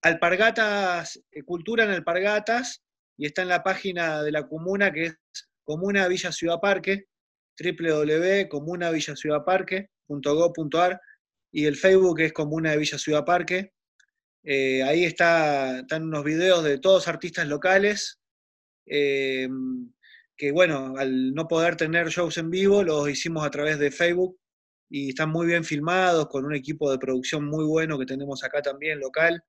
[0.07, 2.81] Alpargatas, eh, Cultura en Alpargatas,
[3.19, 5.17] y está en la página de la comuna que es
[5.65, 7.07] Comuna Villa Ciudad Parque,
[7.59, 9.89] www.comuna Villa Ciudad Parque.
[10.07, 11.01] comuna.gov.ar
[11.51, 13.73] y el Facebook es Comuna de Villa Ciudad Parque.
[14.45, 18.21] Eh, ahí está, están unos videos de todos artistas locales,
[18.87, 19.49] eh,
[20.37, 24.39] que bueno, al no poder tener shows en vivo, los hicimos a través de Facebook
[24.89, 28.63] y están muy bien filmados, con un equipo de producción muy bueno que tenemos acá
[28.63, 29.43] también local.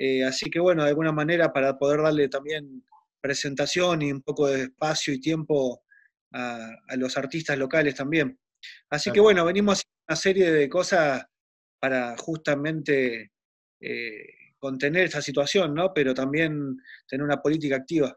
[0.00, 2.84] Eh, así que bueno, de alguna manera para poder darle también
[3.20, 5.82] presentación y un poco de espacio y tiempo
[6.32, 8.38] a, los artistas locales también.
[8.88, 11.26] Así que bueno, venimos haciendo una serie de cosas
[11.80, 13.32] para justamente
[13.80, 14.26] eh,
[14.58, 15.92] contener esta situación, ¿no?
[15.92, 16.76] Pero también
[17.08, 18.16] tener una política activa.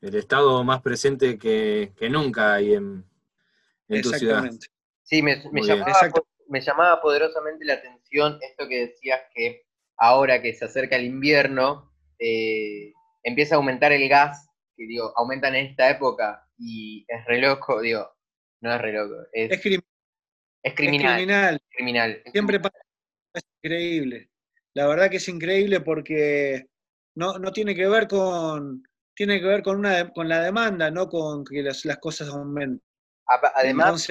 [0.00, 3.04] El Estado más presente que, nunca ahí en,
[3.88, 4.48] en tu ciudad.
[5.02, 5.40] Sí, me,
[6.60, 9.67] llamaba, poderosamente la atención esto que decías que
[9.98, 12.92] ahora que se acerca el invierno, eh,
[13.22, 17.80] empieza a aumentar el gas, que digo, aumenta en esta época y es re loco,
[17.80, 18.08] digo,
[18.60, 19.84] no es re loco, es, es, criminal.
[20.62, 21.60] Es criminal.
[21.70, 22.22] criminal.
[22.32, 22.78] Siempre pasa,
[23.34, 24.30] es increíble.
[24.74, 26.66] La verdad que es increíble porque
[27.14, 28.84] no, no tiene que ver con,
[29.14, 32.82] tiene que ver con, una, con la demanda, no con que las, las cosas aumenten.
[33.54, 34.08] Además,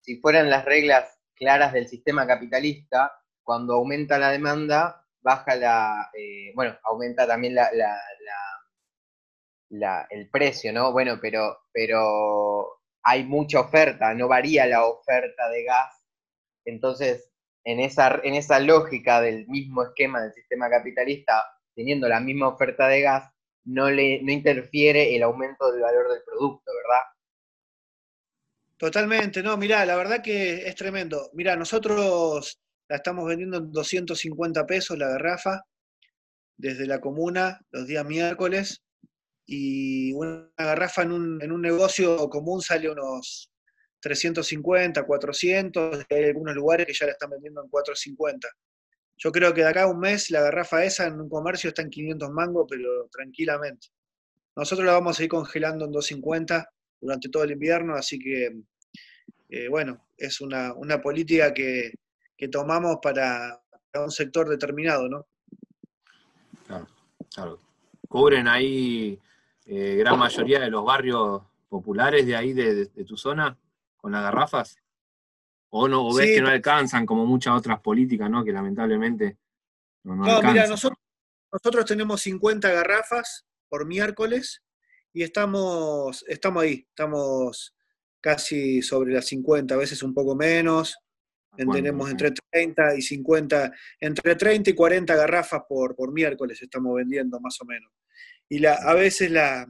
[0.00, 3.12] si fueran las reglas claras del sistema capitalista,
[3.42, 7.68] cuando aumenta la demanda, baja la, eh, bueno, aumenta también la,
[10.10, 10.92] el precio, ¿no?
[10.92, 16.04] Bueno, pero, pero hay mucha oferta, no varía la oferta de gas.
[16.64, 17.30] Entonces,
[17.64, 21.44] en esa, en esa lógica del mismo esquema del sistema capitalista,
[21.74, 23.30] teniendo la misma oferta de gas,
[23.64, 27.02] no, le, no interfiere el aumento del valor del producto, ¿verdad?
[28.76, 31.30] Totalmente, no, mirá, la verdad que es tremendo.
[31.34, 32.60] Mirá, nosotros
[32.92, 35.64] la estamos vendiendo en 250 pesos la garrafa
[36.58, 38.82] desde la comuna los días miércoles
[39.46, 43.50] y una garrafa en un, en un negocio común sale unos
[44.00, 48.46] 350, 400, hay algunos lugares que ya la están vendiendo en 450.
[49.16, 51.80] Yo creo que de acá a un mes la garrafa esa en un comercio está
[51.80, 53.86] en 500 mangos, pero tranquilamente.
[54.54, 56.68] Nosotros la vamos a ir congelando en 250
[57.00, 58.54] durante todo el invierno, así que
[59.54, 61.92] eh, bueno, es una, política que,
[62.48, 63.60] tomamos para,
[63.94, 65.26] un sector determinado, ¿no?
[66.66, 66.86] Claro,
[67.34, 67.58] claro.
[68.08, 69.18] ¿Cubren ahí
[69.66, 73.56] eh, gran mayoría de los barrios populares de ahí, de, tu zona,
[73.96, 74.76] con las garrafas?
[75.70, 78.44] ¿O, no, ves que no alcanzan como muchas otras políticas, ¿no?
[78.44, 79.38] Que lamentablemente
[80.04, 80.98] no, no, no mira, nosotros,
[81.50, 84.62] nosotros tenemos 50 garrafas por miércoles
[85.12, 87.74] y estamos, estamos ahí, estamos
[88.20, 90.96] casi sobre las 50, a veces un poco menos.
[91.56, 97.40] Tenemos entre 30 y 50, entre 30 y 40 garrafas por, por miércoles estamos vendiendo
[97.40, 97.92] más o menos.
[98.48, 99.66] Y la, a veces la,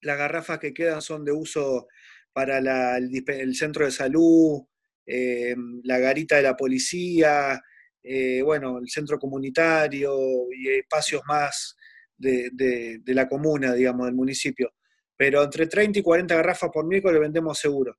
[0.00, 1.88] las garrafas que quedan son de uso
[2.32, 2.58] para
[2.96, 4.62] el, centro de salud,
[5.06, 5.54] eh,
[5.84, 7.60] la garita de la policía,
[8.02, 10.16] eh, bueno, el centro comunitario
[10.56, 11.76] y espacios más
[12.16, 14.72] de, de, la comuna, digamos, del municipio
[15.20, 17.94] pero entre 30 y 40 garrafas por miércoles vendemos seguro.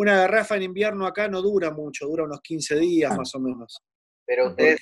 [0.00, 3.16] Una garrafa en invierno acá no dura mucho, dura unos 15 días ah.
[3.16, 3.82] más o menos.
[4.24, 4.78] Pero ustedes,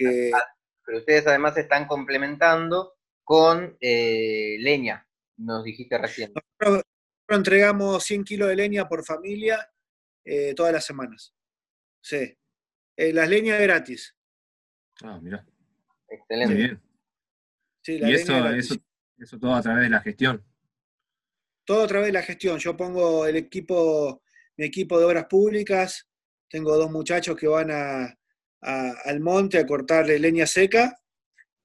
[0.86, 2.94] pero ustedes además están complementando
[3.24, 5.04] con eh, leña,
[5.38, 6.32] nos dijiste recién.
[6.60, 6.84] Nosotros,
[7.26, 9.68] entregamos 100 kilos de leña por familia
[10.24, 11.34] eh, todas las semanas.
[12.00, 12.38] Sí.
[12.96, 14.16] Eh, las leñas gratis.
[15.02, 15.44] Ah, mira.
[16.08, 16.54] Excelente.
[16.54, 16.82] Muy bien.
[17.86, 18.76] y eso, eso,
[19.18, 20.44] eso todo a través de la gestión
[21.68, 22.58] todo a través de la gestión.
[22.58, 24.22] Yo pongo el equipo,
[24.58, 26.08] mi equipo de obras públicas,
[26.50, 31.00] tengo dos muchachos que van al monte a cortarle leña seca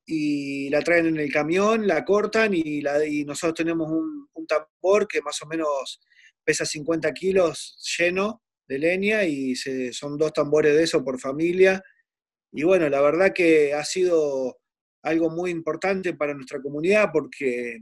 [0.05, 2.83] y la traen en el camión, la cortan y,
[3.25, 6.01] nosotros tenemos un, tambor que más o menos
[6.43, 11.81] pesa 50 kilos lleno de leña y son dos tambores de eso por familia.
[12.51, 14.59] Y bueno, la verdad que ha sido
[15.01, 17.79] algo muy importante para nuestra comunidad porque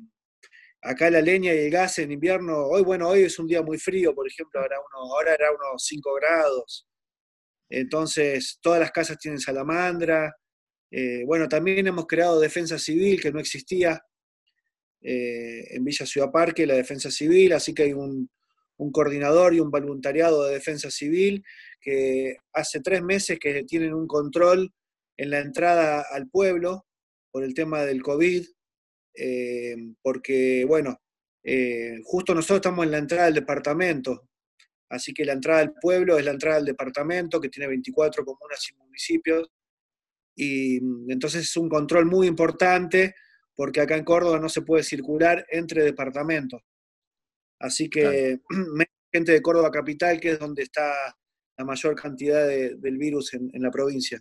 [0.82, 3.78] acá la leña y el gas en invierno, hoy bueno, hoy es un día muy
[3.78, 6.88] frío, por ejemplo, ahora, uno, era unos 5 grados,
[7.70, 10.36] entonces todas las casas tienen salamandra,
[10.90, 14.04] eh, bueno, también hemos creado defensa civil que no existía
[15.02, 18.30] eh, en Villa Ciudad Parque, la defensa civil, así que hay un,
[18.78, 21.44] un coordinador y un voluntariado de defensa civil
[21.80, 24.74] que hace tres meses que tienen un control
[25.18, 26.86] en la entrada al pueblo
[27.32, 28.44] por el tema del COVID,
[29.14, 31.02] eh, porque, bueno,
[31.44, 34.30] eh, justo nosotros estamos en la entrada del departamento,
[34.90, 38.70] así que la entrada del pueblo es la entrada del departamento, que tiene 24 comunas
[38.70, 39.50] y municipios,
[40.36, 43.16] y mm, entonces es un control muy importante,
[43.56, 46.62] porque acá en Córdoba no se puede circular entre departamentos.
[47.60, 48.40] Así que
[49.14, 50.94] gente de Córdoba Capital, que es donde está
[51.58, 54.20] la mayor cantidad del virus en, la provincia.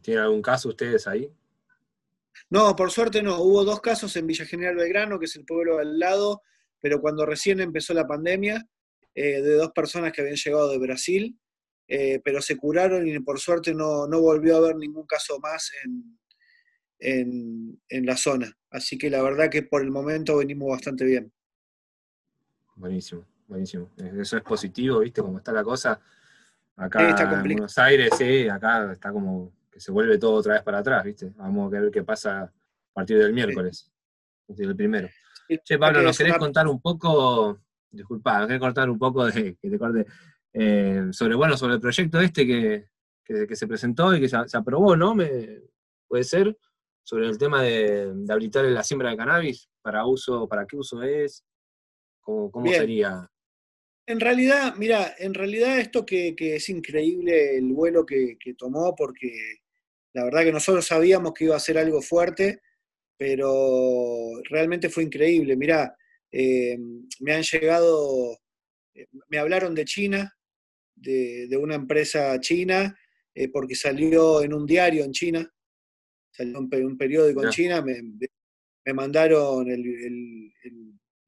[0.00, 1.30] ¿Tienen algún caso ustedes ahí?
[2.50, 3.40] No, por suerte no.
[3.40, 6.42] Hubo dos casos en Villa General Belgrano, que es el pueblo al lado,
[6.80, 8.66] pero cuando recién empezó la pandemia,
[9.14, 11.38] eh, de dos personas que habían llegado de Brasil,
[11.88, 15.72] eh, pero se curaron y por suerte no, volvió a haber ningún caso más
[16.98, 18.52] en, en, la zona.
[18.70, 21.32] Así que la verdad que por el momento venimos bastante bien.
[22.74, 23.90] Buenísimo, buenísimo.
[23.96, 25.22] Eso es positivo, ¿viste?
[25.22, 26.00] Cómo está la cosa.
[26.76, 30.78] Acá en Buenos Aires, sí, acá está como que se vuelve todo otra vez para
[30.78, 31.34] atrás, ¿viste?
[31.36, 32.52] Vamos a ver qué pasa a
[32.94, 33.92] partir del miércoles,
[34.46, 35.06] partir del primero.
[35.62, 37.60] che, Pablo, ¿nos querés contar un poco,
[37.90, 40.06] disculpa, nos querés contar un poco de, que te corte,
[40.54, 42.86] eh, sobre, bueno, sobre el proyecto este que,
[43.22, 45.14] que, se presentó y que se, aprobó, ¿no?
[45.14, 45.60] Me,
[46.08, 46.56] puede ser,
[47.02, 51.02] sobre el tema de, de, habilitar la siembra de cannabis, para uso, para qué uso
[51.02, 51.44] es,
[52.22, 53.28] cómo, cómo sería.
[54.08, 59.58] En realidad, mira, en realidad esto que, es increíble el vuelo que, tomó, porque
[60.16, 62.62] la verdad que nosotros sabíamos que iba a ser algo fuerte,
[63.18, 65.56] pero realmente fue increíble.
[65.56, 65.94] Mira,
[66.32, 66.78] eh,
[67.20, 68.38] me han llegado,
[68.94, 70.34] eh, me hablaron de China,
[70.94, 72.98] de, una empresa china,
[73.34, 75.54] eh, porque salió en un diario en China,
[76.30, 78.00] salió en un periódico en China, me,
[78.94, 79.68] mandaron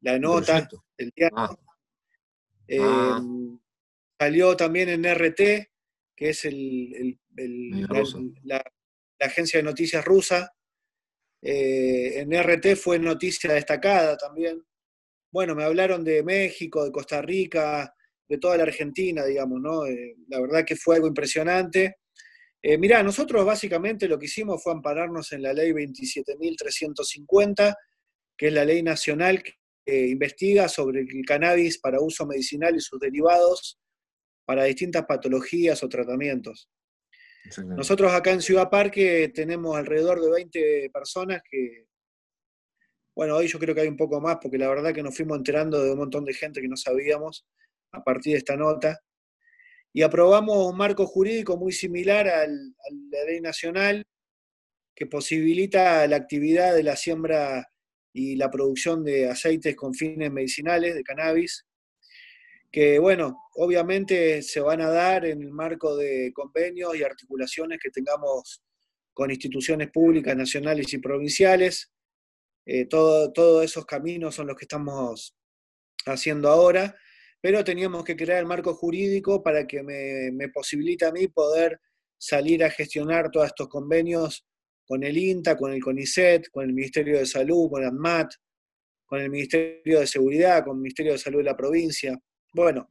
[0.01, 0.67] la nota,
[0.97, 1.37] el diario.
[1.37, 1.59] Ah.
[2.81, 3.23] Ah.
[4.19, 5.69] Salió también en RT,
[6.17, 6.49] que es
[8.45, 8.63] la,
[9.27, 10.53] agencia de noticias rusa.
[11.43, 14.65] Eh, en RT fue noticia destacada también.
[15.31, 17.93] Bueno, me hablaron de México, de Costa Rica,
[18.29, 19.87] de toda la Argentina, digamos, ¿no?
[19.87, 21.97] Eh, la verdad que fue algo impresionante.
[22.61, 27.77] Eh, mirá, nosotros básicamente lo que hicimos fue ampararnos en la ley 27.350,
[28.37, 29.55] que es la ley nacional que
[29.87, 33.79] investiga sobre el cannabis para uso medicinal y sus derivados
[34.45, 36.69] para distintas patologías o tratamientos.
[37.65, 41.87] Nosotros acá en Ciudad Parque tenemos alrededor de 20 personas que,
[43.15, 45.39] bueno, hoy yo creo que hay un poco más porque la verdad que nos fuimos
[45.39, 47.47] enterando de un montón de gente que no sabíamos
[47.93, 49.01] a partir de esta nota.
[49.93, 54.05] Y aprobamos un marco jurídico muy similar a la ley nacional
[54.95, 57.71] que posibilita la actividad de la siembra
[58.13, 61.68] y la producción de aceites con fines medicinales, de cannabis,
[62.71, 67.91] que bueno, obviamente se van a dar en el marco de convenios y articulaciones que
[67.91, 68.63] tengamos
[69.13, 71.91] con instituciones públicas, nacionales y provinciales.
[72.67, 75.35] Eh, todos esos caminos son los que estamos
[76.07, 76.95] haciendo ahora,
[77.41, 81.81] pero teníamos que crear el marco jurídico para que me, me posibilite a mí poder
[82.19, 84.47] salir a gestionar todos estos convenios
[84.85, 88.33] con el INTA, con el CONICET, con el Ministerio de Salud, con el ANMAT,
[89.07, 92.19] con el Ministerio de Seguridad, con el Ministerio de Salud de la provincia.
[92.53, 92.89] Bueno,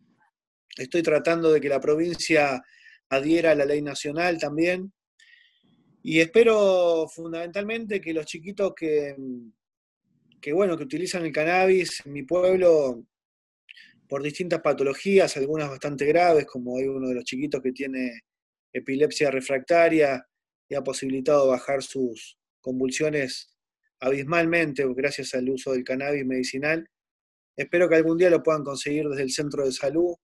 [0.78, 2.64] estoy tratando de que la provincia
[3.10, 4.91] adhiera a la ley nacional también.
[6.03, 9.16] Y espero fundamentalmente que los chiquitos que,
[10.39, 13.03] que, bueno, que utilizan el cannabis en mi pueblo
[14.08, 18.22] por distintas patologías, algunas bastante graves, como hay uno de los chiquitos que tiene
[18.72, 20.26] epilepsia refractaria,
[20.70, 23.55] y ha posibilitado bajar sus convulsiones
[23.99, 26.89] abismalmente gracias al uso del cannabis medicinal.
[27.58, 30.16] Espero que algún día lo puedan conseguir desde el centro de salud,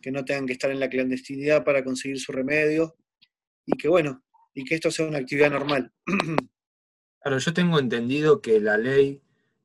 [0.00, 2.96] que no tengan que estar en la clandestinidad para conseguir su remedio
[3.66, 5.92] y que bueno, y que esto sea una actividad normal.
[7.20, 9.22] Claro, yo tengo entendido que la ley,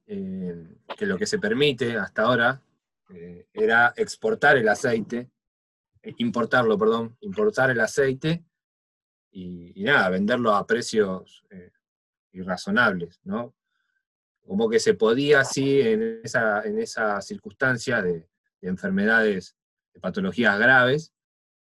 [0.08, 2.62] eh, que lo que se permite hasta ahora
[3.14, 5.30] eh, era exportar el aceite,
[6.02, 8.46] eh, importarlo, perdón, importar el aceite
[9.30, 11.44] y, nada, venderlo a precios
[12.32, 13.54] irrazonables, ¿no?
[14.50, 18.28] Como que se podía, sí, en esa, en esa circunstancia de,
[18.64, 19.56] enfermedades,
[19.94, 21.14] de patologías graves,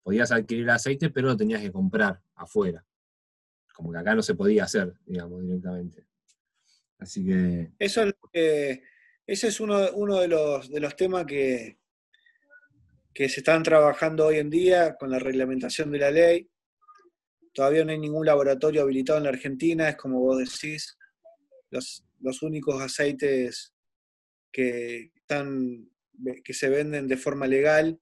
[0.03, 2.85] podías adquirir aceite, pero lo tenías que comprar afuera.
[3.73, 6.07] Como que acá no se podía hacer, digamos, directamente.
[6.97, 7.73] Así que...
[7.77, 8.79] Eso es,
[9.27, 11.79] ese es uno, uno de, los, de los temas que,
[13.13, 16.49] que se están trabajando hoy en día con la reglamentación de la ley.
[17.53, 20.97] Todavía no hay ningún laboratorio habilitado en la Argentina, es como vos decís,
[21.69, 22.06] los,
[22.41, 23.73] únicos aceites
[24.51, 25.89] que, están,
[26.43, 27.99] que se venden de forma legal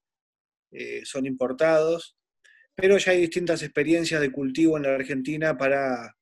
[0.71, 2.17] eh, son importados,
[2.75, 6.15] pero ya hay distintas experiencias de cultivo en la Argentina para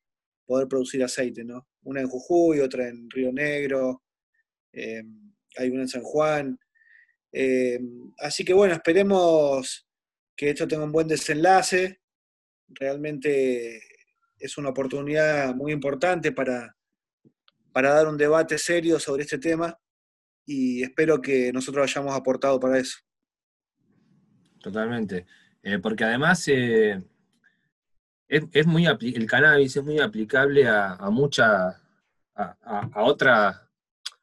[0.45, 1.67] poder producir aceite, ¿no?
[1.83, 4.03] Una en Jujuy, otra en Río Negro,
[4.71, 5.03] eh,
[5.57, 6.59] hay una en San Juan.
[7.31, 7.79] Eh,
[8.19, 9.87] así que bueno, esperemos
[10.35, 11.99] que esto tenga un buen desenlace
[12.75, 13.81] realmente
[14.37, 16.75] es una oportunidad muy importante para,
[17.74, 19.78] para dar un debate serio sobre este tema
[20.45, 22.99] y espero que nosotros hayamos aportado para eso.
[24.61, 25.26] totalmente.
[25.61, 27.01] Eh, porque además eh,
[28.28, 31.09] es, muy el cannabis es muy aplicable a, a
[32.36, 33.69] a, a,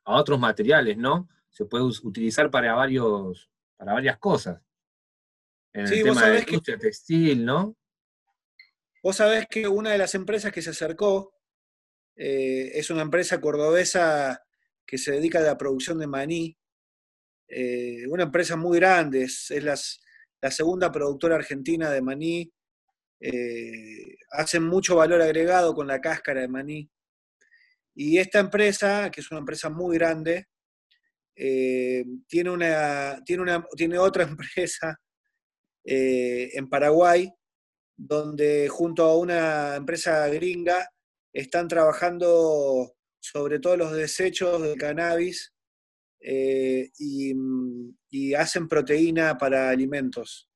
[0.05, 1.29] a otros materiales, ¿no?
[1.49, 4.61] Se puede utilizar para varios, para varias cosas.
[5.73, 7.77] En el tema de industria textil, ¿no?
[9.03, 11.33] Vos sabés que una de las empresas que se acercó
[12.23, 14.45] eh, es una empresa cordobesa
[14.87, 16.55] que se dedica a la producción de maní.
[17.49, 19.51] Eh, una empresa muy grande, es,
[20.43, 22.53] la segunda productora argentina de maní.
[23.21, 26.91] Eh, hacen mucho valor agregado con la cáscara de maní.
[27.95, 30.47] Y esta empresa, que es una empresa muy grande,
[31.35, 35.01] tiene, una, tiene, una, tiene otra empresa
[35.85, 37.33] en Paraguay
[37.97, 40.87] donde junto a una empresa gringa
[41.33, 45.55] están trabajando sobre todos los desechos del cannabis
[46.21, 50.49] eh, y, hacen proteína para alimentos.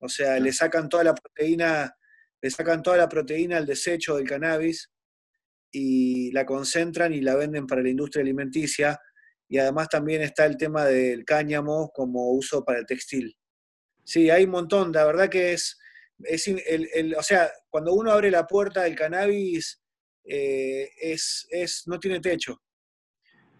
[0.00, 1.94] O sea, le sacan toda la proteína,
[2.40, 4.90] le sacan toda la proteína al desecho del cannabis
[5.70, 8.98] y la concentran y la venden para la industria alimenticia.
[9.48, 13.36] Y además también está el tema del cáñamo como uso para el textil.
[14.04, 15.78] Sí, hay un montón, la verdad que es,
[16.20, 19.80] es el, o sea, cuando uno abre la puerta del cannabis,
[20.28, 22.60] eh, es, es, no tiene techo.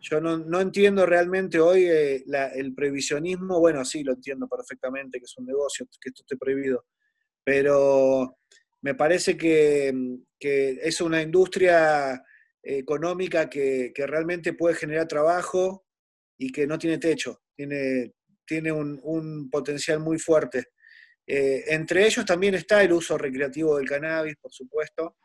[0.00, 5.36] Yo no, entiendo realmente hoy eh, el previsionismo, bueno, sí, lo entiendo perfectamente, que es
[5.38, 6.86] un negocio, que esto esté prohibido,
[7.42, 8.38] pero
[8.82, 9.92] me parece que,
[10.38, 12.22] es una industria
[12.62, 15.84] económica que, realmente puede generar trabajo
[16.38, 18.12] y que no tiene techo, tiene,
[18.46, 20.66] tiene un, un potencial muy fuerte.
[21.30, 25.16] Eh, entre ellos también está el uso recreativo del cannabis, por supuesto,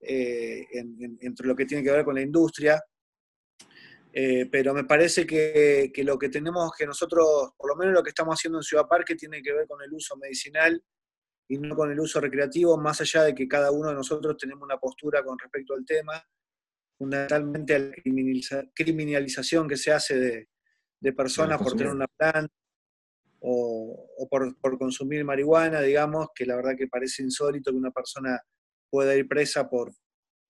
[0.00, 2.82] eh, entre lo que tiene que ver con la industria.
[4.12, 8.10] Eh, pero me parece que, lo que tenemos que nosotros, por lo menos lo que
[8.10, 10.82] estamos haciendo en Ciudad Parque, tiene que ver con el uso medicinal
[11.48, 14.64] y no con el uso recreativo, más allá de que cada uno de nosotros tenemos
[14.64, 16.22] una postura con respecto al tema,
[16.96, 20.48] fundamentalmente a la criminalización que se hace de,
[21.00, 22.52] de personas por tener una planta
[23.40, 28.40] o, por, consumir marihuana, digamos, que la verdad que parece insólito que una persona
[28.90, 29.92] pueda ir presa por,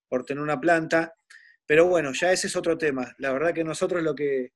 [0.09, 1.14] por tener una planta.
[1.66, 3.14] Pero bueno, ya ese es otro tema.
[3.18, 4.53] La verdad que nosotros lo que,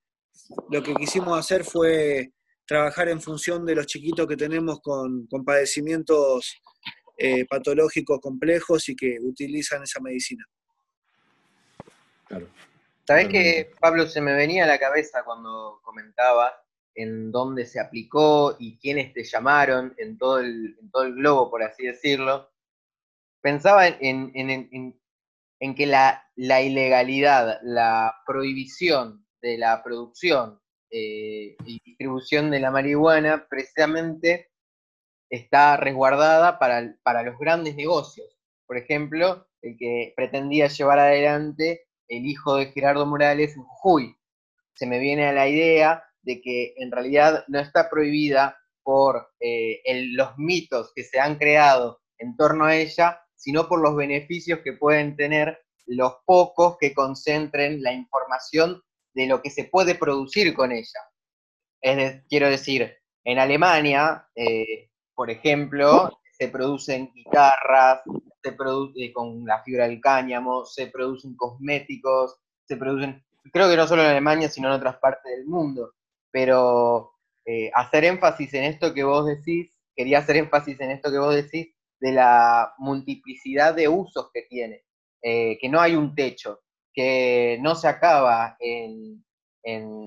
[0.71, 2.33] lo que quisimos hacer fue
[2.67, 6.63] trabajar en función de los chiquitos que tenemos con, padecimientos
[7.19, 10.45] eh, patológicos complejos y que utilizan esa medicina.
[12.27, 12.49] Claro.
[13.07, 16.55] ¿Sabés que, Pablo, se me venía a la cabeza cuando comentaba
[16.95, 21.63] en dónde se aplicó y quiénes te llamaron en todo el, todo el globo, por
[21.63, 22.52] así decirlo,
[23.43, 32.51] pensaba en, en, que la, la, ilegalidad, la prohibición de la producción eh, y distribución
[32.51, 34.51] de la marihuana precisamente
[35.31, 38.39] está resguardada para, para los grandes negocios.
[38.67, 44.17] Por ejemplo, el que pretendía llevar adelante el hijo de Gerardo Morales en Jujuy.
[44.75, 49.81] Se me viene a la idea de que en realidad no está prohibida por eh,
[50.15, 54.75] los mitos que se han creado en torno a ella, sino por los beneficios que
[54.75, 58.83] pueden tener los pocos que concentren la información
[59.15, 62.23] de lo que se puede producir con ella.
[62.29, 68.03] Quiero decir, en Alemania, eh, por ejemplo, se producen guitarras,
[68.43, 73.87] se produce con la fibra del cáñamo, se producen cosméticos, se producen, creo que no
[73.87, 75.93] solo en Alemania, sino en otras partes del mundo
[76.33, 77.13] pero
[77.45, 81.35] eh, hacer énfasis en esto que vos decís, quería hacer énfasis en esto que vos
[81.35, 81.73] decís,
[82.03, 84.83] de la multiplicidad de usos que tiene,
[85.23, 89.25] eh, que no hay un techo, que no se acaba en,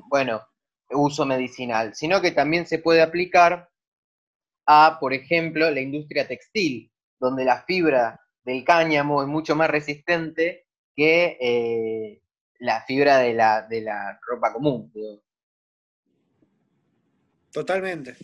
[0.09, 0.41] bueno,
[0.89, 3.69] uso medicinal, sino que también se puede aplicar
[4.67, 10.67] a, por ejemplo, la industria textil, donde la fibra del cáñamo es mucho más resistente
[10.93, 12.21] que eh,
[12.59, 14.91] la fibra de la, de la ropa común.
[17.53, 18.17] Totalmente,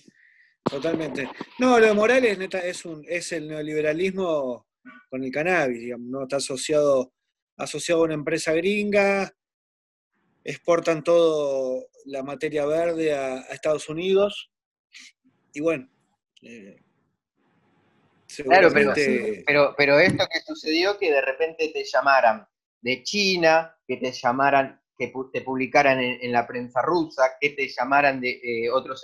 [0.71, 1.29] totalmente.
[1.59, 4.65] No, lo de Morales neta, es, un, es el neoliberalismo
[5.09, 6.23] con el cannabis, digamos, ¿no?
[6.23, 7.13] Está asociado,
[7.57, 9.31] asociado a una empresa gringa,
[10.43, 14.51] exportan todo la materia verde a, Estados Unidos
[15.53, 15.87] y bueno.
[16.41, 16.77] Eh,
[18.43, 22.47] claro, pero, pero esto que sucedió, que de repente te llamaran
[22.81, 28.21] de China, que te llamaran que te publicaran en, la prensa rusa, que te llamaran
[28.21, 29.01] de, otros,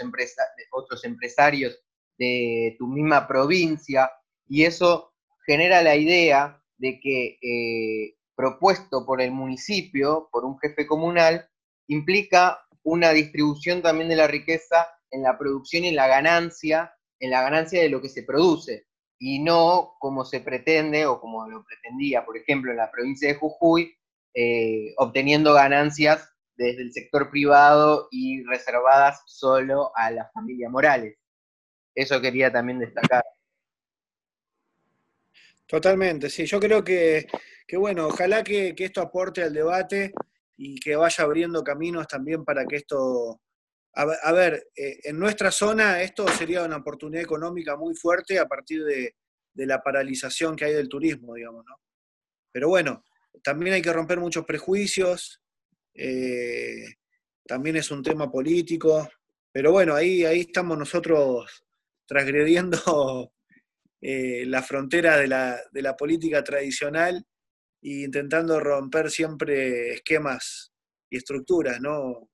[0.71, 1.79] otros empresarios
[2.17, 4.11] de tu misma provincia,
[4.47, 5.13] y eso
[5.45, 11.49] genera la idea de que eh, propuesto por el municipio, por un jefe comunal,
[11.87, 17.31] implica una distribución también de la riqueza en la producción y en la ganancia en
[17.31, 18.87] la ganancia de lo que se produce
[19.19, 23.35] y no como se pretende o como lo pretendía, por ejemplo, en la provincia de
[23.35, 23.95] Jujuy,
[24.33, 31.17] eh, obteniendo ganancias desde el sector privado y reservadas solo a las familias Morales.
[31.93, 33.23] Eso quería también destacar.
[35.67, 36.45] Totalmente, sí.
[36.45, 37.27] Yo creo que,
[37.73, 40.13] bueno, ojalá que, esto aporte al debate
[40.55, 43.41] y que vaya abriendo caminos también para que esto...
[43.93, 48.83] A, ver, eh, en nuestra zona esto sería una oportunidad económica muy fuerte a partir
[48.85, 49.15] de,
[49.55, 51.79] la paralización que hay del turismo, digamos, ¿no?
[52.51, 53.03] Pero bueno,
[53.43, 55.41] también hay que romper muchos prejuicios,
[55.93, 56.85] eh,
[57.45, 59.09] también es un tema político,
[59.51, 61.63] pero bueno, ahí, ahí estamos nosotros
[62.05, 63.33] transgrediendo
[64.01, 67.25] eh, la frontera de la, política tradicional
[67.81, 70.71] e intentando romper siempre esquemas
[71.09, 72.29] y estructuras, ¿no?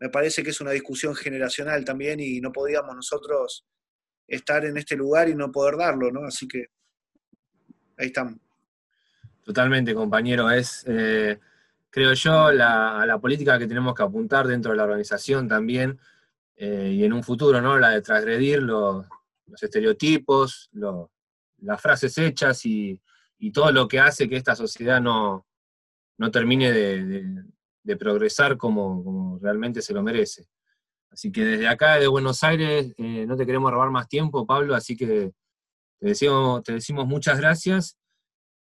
[0.00, 3.66] Me parece que es una discusión generacional también y no podíamos nosotros
[4.26, 6.24] estar en este lugar y no poder darlo, ¿no?
[6.24, 6.66] Así que
[7.98, 8.41] ahí estamos.
[9.44, 10.50] Totalmente, compañero.
[10.50, 11.38] Es, eh,
[11.90, 15.98] creo yo, la, la política que tenemos que apuntar dentro de la organización también
[16.56, 17.76] eh, y en un futuro, ¿no?
[17.76, 19.04] La de transgredir los,
[19.46, 20.70] los estereotipos,
[21.58, 23.00] las frases hechas y,
[23.52, 25.44] todo lo que hace que esta sociedad no,
[26.30, 30.46] termine de, progresar como, realmente se lo merece.
[31.10, 34.76] Así que desde acá, de Buenos Aires, eh, no te queremos robar más tiempo, Pablo,
[34.76, 35.32] así que
[35.98, 37.98] te decimos, te decimos muchas gracias.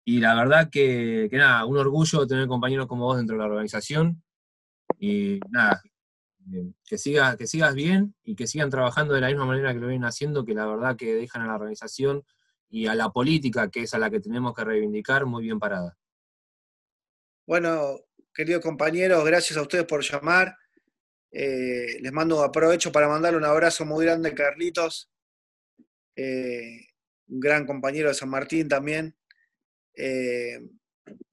[0.06, 4.22] Y la verdad que, nada, un orgullo tener compañeros como vos dentro de la organización.
[4.99, 5.82] Y nada,
[6.86, 9.88] que, siga, que sigas bien y que sigan trabajando de la misma manera que lo
[9.88, 12.26] vienen haciendo, que la verdad que dejan a la organización
[12.70, 15.97] y a la política, que es a la que tenemos que reivindicar, muy bien parada.
[17.45, 17.99] Bueno,
[18.34, 20.58] queridos compañeros, gracias a ustedes por llamar.
[21.32, 25.12] Eh, les mando aprovecho para mandarle un abrazo muy grande a Carlitos,
[26.16, 26.88] eh,
[27.28, 29.16] un gran compañero de San Martín también.
[29.96, 30.60] Eh,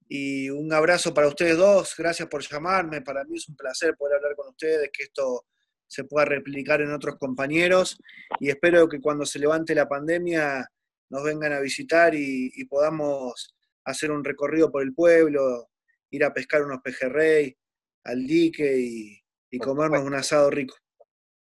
[0.09, 4.17] y un abrazo para ustedes dos, gracias por llamarme, para mí es un placer poder
[4.17, 5.47] hablar con ustedes, que esto
[5.87, 7.97] se pueda replicar en otros compañeros
[8.41, 10.69] y espero que cuando se levante la pandemia
[11.11, 13.55] nos vengan a visitar y, podamos
[13.85, 15.69] hacer un recorrido por el pueblo,
[16.11, 17.57] ir a pescar unos pejerrey
[18.05, 20.77] al dique y, comernos un asado rico.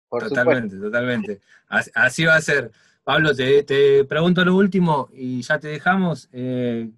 [0.08, 1.40] totalmente, totalmente.
[1.68, 2.70] Así va a ser.
[3.02, 6.28] Pablo, te, te, pregunto lo último y ya te dejamos.
[6.32, 6.88] Eh,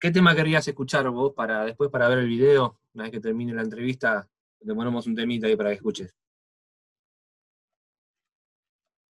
[0.00, 2.78] ¿Qué tema querías escuchar vos para después para ver el video?
[2.94, 4.28] Una vez que termine la entrevista,
[4.60, 6.14] te ponemos un temita ahí para que escuches.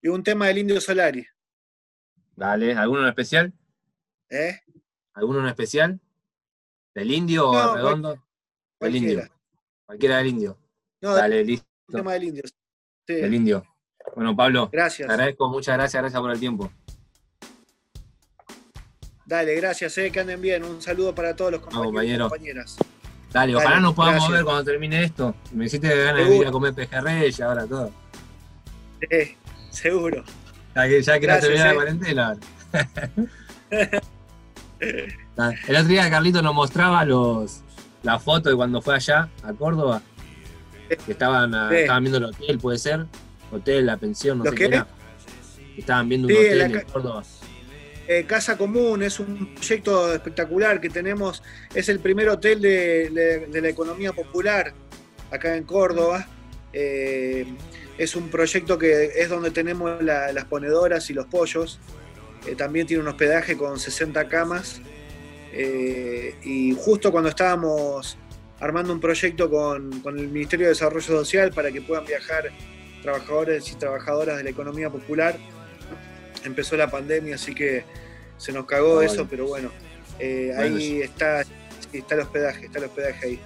[0.00, 1.26] Y un tema del Indio Solari.
[2.34, 3.52] Dale, ¿alguno en especial?
[4.30, 4.60] ¿Eh?
[5.12, 6.00] ¿Alguno en especial?
[6.94, 8.24] ¿Del indio o redondo?
[8.80, 9.28] Del indio.
[9.84, 10.58] Cualquiera del indio.
[11.02, 11.66] No, Dale, listo.
[11.88, 12.44] tema del indio.
[13.06, 13.14] Sí.
[13.14, 13.64] Del indio.
[14.14, 14.68] Bueno, Pablo.
[14.72, 15.06] Gracias.
[15.06, 16.70] Te agradezco, muchas gracias, gracias por el tiempo.
[19.28, 20.64] Dale, gracias, eh, que anden bien.
[20.64, 22.78] Un saludo para todos los compañeros y compañeras.
[23.30, 25.34] Dale, ojalá nos podamos ver cuando termine esto.
[25.52, 27.92] Me hiciste ganas de ir a comer pejerrey y ahora todo.
[29.00, 29.36] Sí,
[29.68, 30.24] seguro.
[30.74, 31.74] Ya que, ya que no la eh.
[31.74, 32.38] cuarentena.
[34.80, 37.60] El otro día Carlito nos mostraba los
[38.02, 40.00] la foto de cuando fue allá, a Córdoba.
[41.04, 43.04] Que estaban, estaban viendo el hotel, puede ser.
[43.52, 44.86] Hotel, la pensión, no sé qué, era.
[45.76, 47.22] Estaban viendo un hotel en Córdoba.
[48.10, 51.42] Eh, Casa Común es un proyecto espectacular que tenemos,
[51.74, 54.72] es el primer hotel de, la economía popular
[55.30, 56.26] acá en Córdoba.
[56.72, 57.46] Eh,
[57.98, 61.78] es un proyecto que es donde tenemos las ponedoras y los pollos.
[62.46, 64.80] Eh, también tiene un hospedaje con 60 camas.
[65.52, 68.16] y justo cuando estábamos
[68.60, 72.50] armando un proyecto con, con el Ministerio de Desarrollo Social para que puedan viajar
[73.02, 75.36] trabajadores y trabajadoras de la economía popular,
[76.44, 77.84] empezó la pandemia, así que
[78.36, 79.70] se nos cagó eso, pero bueno,
[80.18, 81.42] eh, ahí está,
[81.92, 83.40] está el hospedaje, está el hospedaje ahí.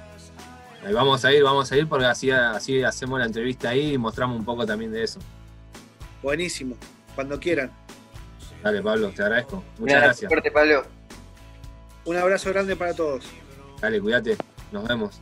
[0.85, 3.99] Ahí vamos a ir, vamos a ir porque así, así hacemos la entrevista ahí y
[3.99, 5.21] mostramos un poco también de eso.
[6.23, 6.77] Buenísimo,
[7.15, 7.71] cuando quieran.
[8.63, 9.65] Dale, Pablo, te agradezco.
[9.79, 10.29] Muchas gracias.
[10.29, 10.85] Fuerte, Pablo.
[12.05, 13.25] Un abrazo grande para todos.
[13.81, 14.37] Dale, cuídate.
[14.71, 15.21] Nos vemos.